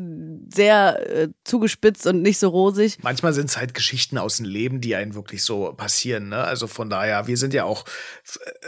[0.52, 2.98] sehr äh, zugespitzt und nicht so rosig.
[3.02, 6.28] Manchmal sind es halt Geschichten aus dem Leben, die einen wirklich so passieren.
[6.28, 6.44] Ne?
[6.44, 7.84] Also von daher, wir sind ja auch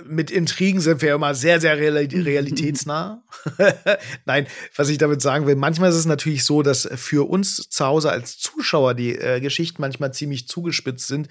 [0.04, 3.22] mit Intrigen sind wir immer sehr, sehr realitätsnah.
[4.24, 7.84] Nein, was ich damit sagen will, manchmal ist es natürlich so, dass für uns zu
[7.84, 11.28] Hause als Zuschauer die äh, Geschichten manchmal ziemlich zugespitzt sind.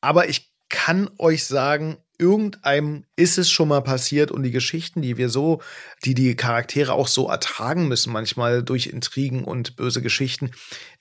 [0.00, 5.16] Aber ich kann euch sagen, irgendeinem ist es schon mal passiert und die Geschichten, die
[5.16, 5.60] wir so,
[6.04, 10.52] die die Charaktere auch so ertragen müssen, manchmal durch Intrigen und böse Geschichten,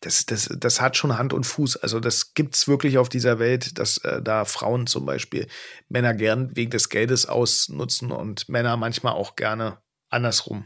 [0.01, 1.77] das, das, das hat schon Hand und Fuß.
[1.77, 5.47] Also das gibt es wirklich auf dieser Welt, dass äh, da Frauen zum Beispiel
[5.87, 9.77] Männer gern wegen des Geldes ausnutzen und Männer manchmal auch gerne
[10.09, 10.65] andersrum.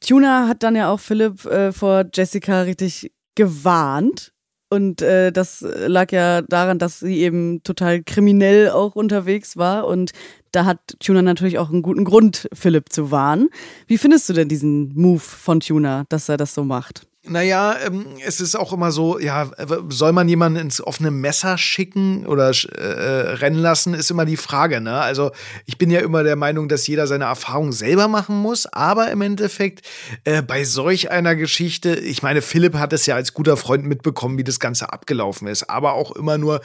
[0.00, 4.32] Tuna hat dann ja auch Philipp äh, vor Jessica richtig gewarnt
[4.70, 9.86] und äh, das lag ja daran, dass sie eben total kriminell auch unterwegs war.
[9.86, 10.12] Und
[10.52, 13.48] da hat Tuna natürlich auch einen guten Grund, Philipp zu warnen.
[13.88, 17.09] Wie findest du denn diesen Move von Tuna, dass er das so macht?
[17.22, 19.50] Naja, ähm, es ist auch immer so, ja,
[19.90, 24.80] soll man jemanden ins offene Messer schicken oder äh, rennen lassen, ist immer die Frage,
[24.80, 24.98] ne?
[25.02, 25.30] Also
[25.66, 29.20] ich bin ja immer der Meinung, dass jeder seine Erfahrung selber machen muss, aber im
[29.20, 29.86] Endeffekt
[30.24, 34.38] äh, bei solch einer Geschichte, ich meine, Philipp hat es ja als guter Freund mitbekommen,
[34.38, 36.62] wie das Ganze abgelaufen ist, aber auch immer nur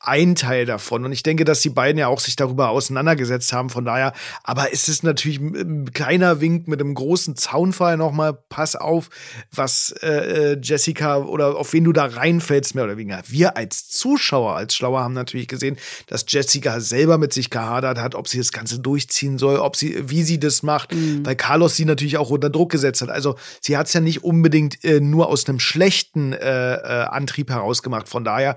[0.00, 1.04] ein Teil davon.
[1.04, 3.68] Und ich denke, dass die beiden ja auch sich darüber auseinandergesetzt haben.
[3.70, 4.12] Von daher,
[4.44, 8.32] aber es ist natürlich ein kleiner Wink mit einem großen Zaunfall nochmal.
[8.48, 9.10] Pass auf,
[9.52, 13.22] was äh, äh, Jessica oder auf wen du da reinfällst, mehr oder weniger.
[13.26, 15.76] Wir als Zuschauer, als Schlauer haben natürlich gesehen,
[16.06, 20.08] dass Jessica selber mit sich gehadert hat, ob sie das Ganze durchziehen soll, ob sie,
[20.10, 21.24] wie sie das macht, mhm.
[21.24, 23.10] weil Carlos sie natürlich auch unter Druck gesetzt hat.
[23.10, 27.50] Also sie hat es ja nicht unbedingt äh, nur aus einem schlechten äh, äh, Antrieb
[27.50, 28.08] herausgemacht.
[28.08, 28.56] Von daher,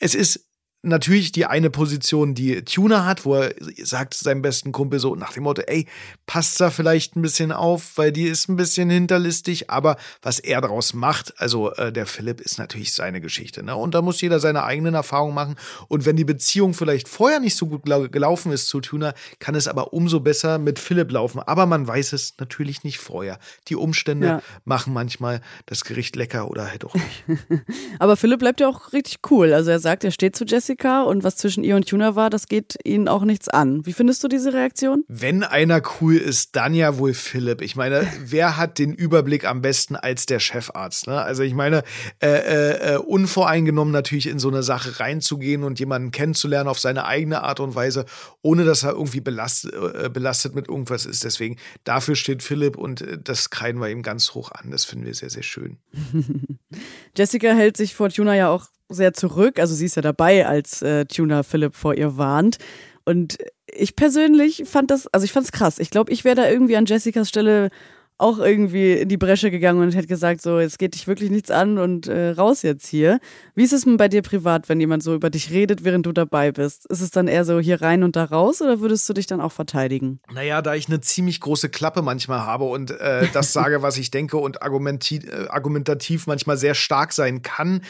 [0.00, 0.49] es ist
[0.82, 5.32] natürlich die eine Position, die Tuner hat, wo er sagt seinem besten Kumpel so nach
[5.32, 5.86] dem Motto, ey,
[6.26, 10.60] passt da vielleicht ein bisschen auf, weil die ist ein bisschen hinterlistig, aber was er
[10.60, 13.76] daraus macht, also äh, der Philipp ist natürlich seine Geschichte, ne?
[13.76, 15.56] Und da muss jeder seine eigenen Erfahrungen machen
[15.88, 19.68] und wenn die Beziehung vielleicht vorher nicht so gut gelaufen ist zu Tuner, kann es
[19.68, 23.38] aber umso besser mit Philipp laufen, aber man weiß es natürlich nicht vorher.
[23.68, 24.42] Die Umstände ja.
[24.64, 27.24] machen manchmal das Gericht lecker oder halt auch nicht.
[27.98, 31.02] aber Philipp bleibt ja auch richtig cool, also er sagt, er steht zu Jesse Jessica
[31.02, 33.84] und was zwischen ihr und Tuna war, das geht ihnen auch nichts an.
[33.86, 35.04] Wie findest du diese Reaktion?
[35.08, 37.60] Wenn einer cool ist, dann ja wohl Philipp.
[37.60, 41.08] Ich meine, wer hat den Überblick am besten als der Chefarzt?
[41.08, 41.20] Ne?
[41.20, 41.82] Also ich meine,
[42.22, 47.04] äh, äh, äh, unvoreingenommen natürlich in so eine Sache reinzugehen und jemanden kennenzulernen auf seine
[47.04, 48.04] eigene Art und Weise,
[48.42, 51.24] ohne dass er irgendwie belastet, äh, belastet mit irgendwas ist.
[51.24, 54.70] Deswegen, dafür steht Philipp und äh, das kreiden wir ihm ganz hoch an.
[54.70, 55.78] Das finden wir sehr, sehr schön.
[57.16, 59.58] Jessica hält sich vor Tuna ja auch sehr zurück.
[59.58, 62.58] Also sie ist ja dabei, als äh, Tuna Philipp vor ihr warnt.
[63.04, 65.78] Und ich persönlich fand das, also ich fand es krass.
[65.78, 67.70] Ich glaube, ich wäre da irgendwie an Jessicas Stelle
[68.20, 71.50] auch irgendwie in die Bresche gegangen und hätte gesagt, so, jetzt geht dich wirklich nichts
[71.50, 73.18] an und äh, raus jetzt hier.
[73.54, 76.12] Wie ist es denn bei dir privat, wenn jemand so über dich redet, während du
[76.12, 76.84] dabei bist?
[76.86, 79.40] Ist es dann eher so hier rein und da raus oder würdest du dich dann
[79.40, 80.20] auch verteidigen?
[80.32, 84.10] Naja, da ich eine ziemlich große Klappe manchmal habe und äh, das sage, was ich
[84.10, 87.82] denke und argumentativ, äh, argumentativ manchmal sehr stark sein kann,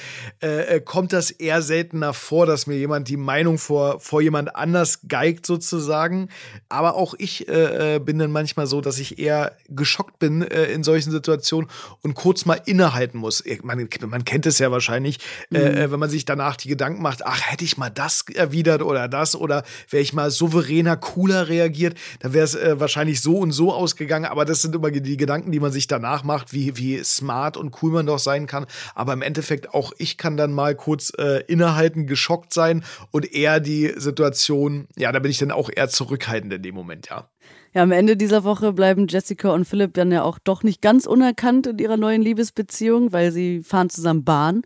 [0.43, 4.55] äh, äh, kommt das eher seltener vor, dass mir jemand die Meinung vor, vor jemand
[4.55, 6.29] anders geigt sozusagen.
[6.69, 10.85] Aber auch ich äh, bin dann manchmal so, dass ich eher geschockt bin äh, in
[10.85, 11.69] solchen Situationen
[12.03, 13.43] und kurz mal innehalten muss.
[13.63, 15.19] Man, man kennt es ja wahrscheinlich,
[15.53, 15.77] äh, mhm.
[15.77, 19.09] äh, wenn man sich danach die Gedanken macht, ach, hätte ich mal das erwidert oder
[19.09, 23.51] das oder wäre ich mal souveräner, cooler reagiert, dann wäre es äh, wahrscheinlich so und
[23.51, 24.27] so ausgegangen.
[24.27, 27.83] Aber das sind immer die Gedanken, die man sich danach macht, wie, wie smart und
[27.83, 28.67] cool man doch sein kann.
[28.95, 33.61] Aber im Endeffekt auch ich kann dann mal kurz äh, innehalten, geschockt sein und eher
[33.61, 37.29] die Situation, ja, da bin ich dann auch eher zurückhaltend in dem Moment, ja.
[37.73, 41.07] Ja, am Ende dieser Woche bleiben Jessica und Philipp dann ja auch doch nicht ganz
[41.07, 44.63] unerkannt in ihrer neuen Liebesbeziehung, weil sie fahren zusammen Bahn.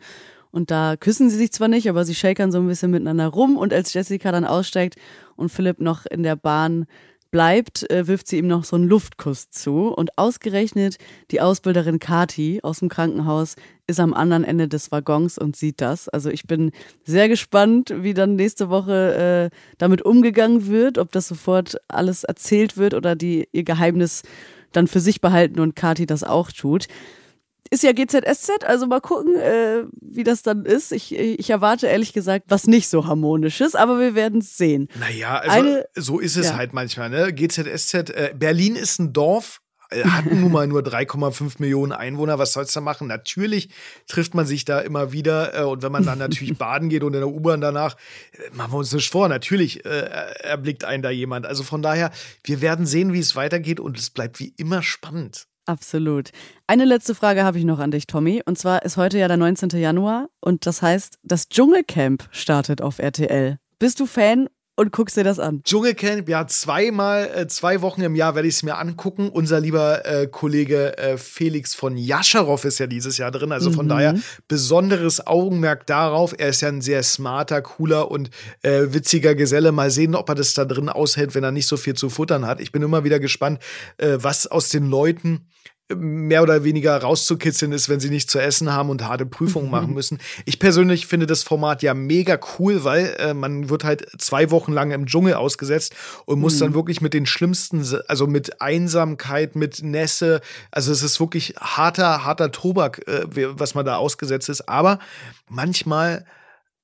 [0.51, 3.59] Und da küssen sie sich zwar nicht, aber sie shakern so ein bisschen miteinander rum.
[3.59, 4.97] Und als Jessica dann aussteigt
[5.37, 6.87] und Philipp noch in der Bahn
[7.35, 9.89] bleibt, äh, wirft sie ihm noch so einen Luftkuss zu.
[9.89, 10.99] Und ausgerechnet
[11.33, 13.57] die Ausbilderin Kati aus dem Krankenhaus
[13.89, 16.09] ist am anderen Ende des Waggons und sieht das.
[16.09, 16.71] Also ich bin
[17.03, 22.77] sehr gespannt, wie dann nächste Woche äh, damit umgegangen wird, ob das sofort alles erzählt
[22.77, 24.23] wird oder die ihr Geheimnis
[24.71, 26.87] dann für sich behalten und Kati das auch tut
[27.71, 30.93] ist ja GZSZ, also mal gucken, äh, wie das dann ist.
[30.93, 34.89] Ich, ich erwarte ehrlich gesagt was nicht so harmonisches, aber wir werden es sehen.
[34.99, 36.57] Naja, also Eine, so ist es ja.
[36.57, 37.11] halt manchmal.
[37.11, 37.33] Ne?
[37.33, 39.61] GZSZ, äh, Berlin ist ein Dorf,
[39.91, 43.09] äh, hat nun mal nur 3,5 Millionen Einwohner, was soll's da machen?
[43.09, 43.71] Natürlich
[44.07, 47.15] trifft man sich da immer wieder äh, und wenn man dann natürlich baden geht und
[47.15, 47.97] in der U-Bahn danach,
[48.33, 49.89] äh, machen wir uns nicht vor, natürlich äh,
[50.41, 51.47] erblickt einen da jemand.
[51.47, 52.11] Also von daher,
[52.45, 55.47] wir werden sehen, wie es weitergeht und es bleibt wie immer spannend.
[55.67, 56.31] Absolut.
[56.67, 58.43] Eine letzte Frage habe ich noch an dich, Tommy.
[58.45, 59.71] Und zwar ist heute ja der 19.
[59.71, 63.59] Januar und das heißt, das Dschungelcamp startet auf RTL.
[63.79, 65.63] Bist du Fan und guckst dir das an.
[65.63, 69.29] Dschungelcamp, ja, zweimal, äh, zwei Wochen im Jahr werde ich es mir angucken.
[69.29, 73.53] Unser lieber äh, Kollege äh, Felix von Jascherow ist ja dieses Jahr drin.
[73.53, 73.91] Also von mhm.
[73.91, 74.15] daher
[74.49, 76.35] besonderes Augenmerk darauf.
[76.37, 78.31] Er ist ja ein sehr smarter, cooler und
[78.63, 79.71] äh, witziger Geselle.
[79.71, 82.47] Mal sehen, ob er das da drin aushält, wenn er nicht so viel zu futtern
[82.47, 82.61] hat.
[82.61, 83.61] Ich bin immer wieder gespannt,
[83.99, 85.47] äh, was aus den Leuten
[85.93, 89.89] mehr oder weniger rauszukitzeln ist, wenn sie nicht zu essen haben und harte Prüfungen machen
[89.89, 89.95] mhm.
[89.95, 90.19] müssen.
[90.47, 94.73] Ich persönlich finde das Format ja mega cool, weil äh, man wird halt zwei Wochen
[94.73, 96.61] lang im Dschungel ausgesetzt und muss mhm.
[96.61, 102.25] dann wirklich mit den schlimmsten, also mit Einsamkeit, mit Nässe, also es ist wirklich harter,
[102.25, 103.27] harter Tobak, äh,
[103.59, 104.69] was man da ausgesetzt ist.
[104.69, 104.99] Aber
[105.51, 106.25] manchmal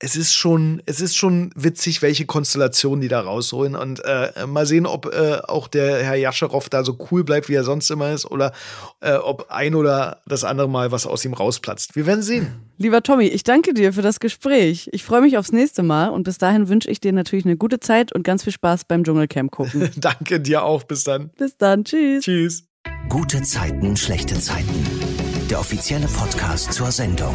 [0.02, 3.76] es ist schon, es ist schon witzig, welche Konstellationen die da rausholen.
[3.76, 7.54] Und äh, mal sehen, ob äh, auch der Herr Jascherow da so cool bleibt, wie
[7.54, 8.52] er sonst immer ist, oder
[9.00, 11.96] äh, ob ein oder das andere Mal was aus ihm rausplatzt.
[11.96, 12.48] Wir werden sehen.
[12.78, 14.88] Lieber Tommy, ich danke dir für das Gespräch.
[14.92, 17.78] Ich freue mich aufs nächste Mal und bis dahin wünsche ich dir natürlich eine gute
[17.78, 19.90] Zeit und ganz viel Spaß beim Dschungelcamp gucken.
[19.96, 20.84] danke dir auch.
[20.84, 21.28] Bis dann.
[21.36, 21.84] Bis dann.
[21.84, 22.24] Tschüss.
[22.24, 22.64] Tschüss.
[23.10, 24.86] Gute Zeiten, schlechte Zeiten.
[25.50, 27.34] Der offizielle Podcast zur Sendung.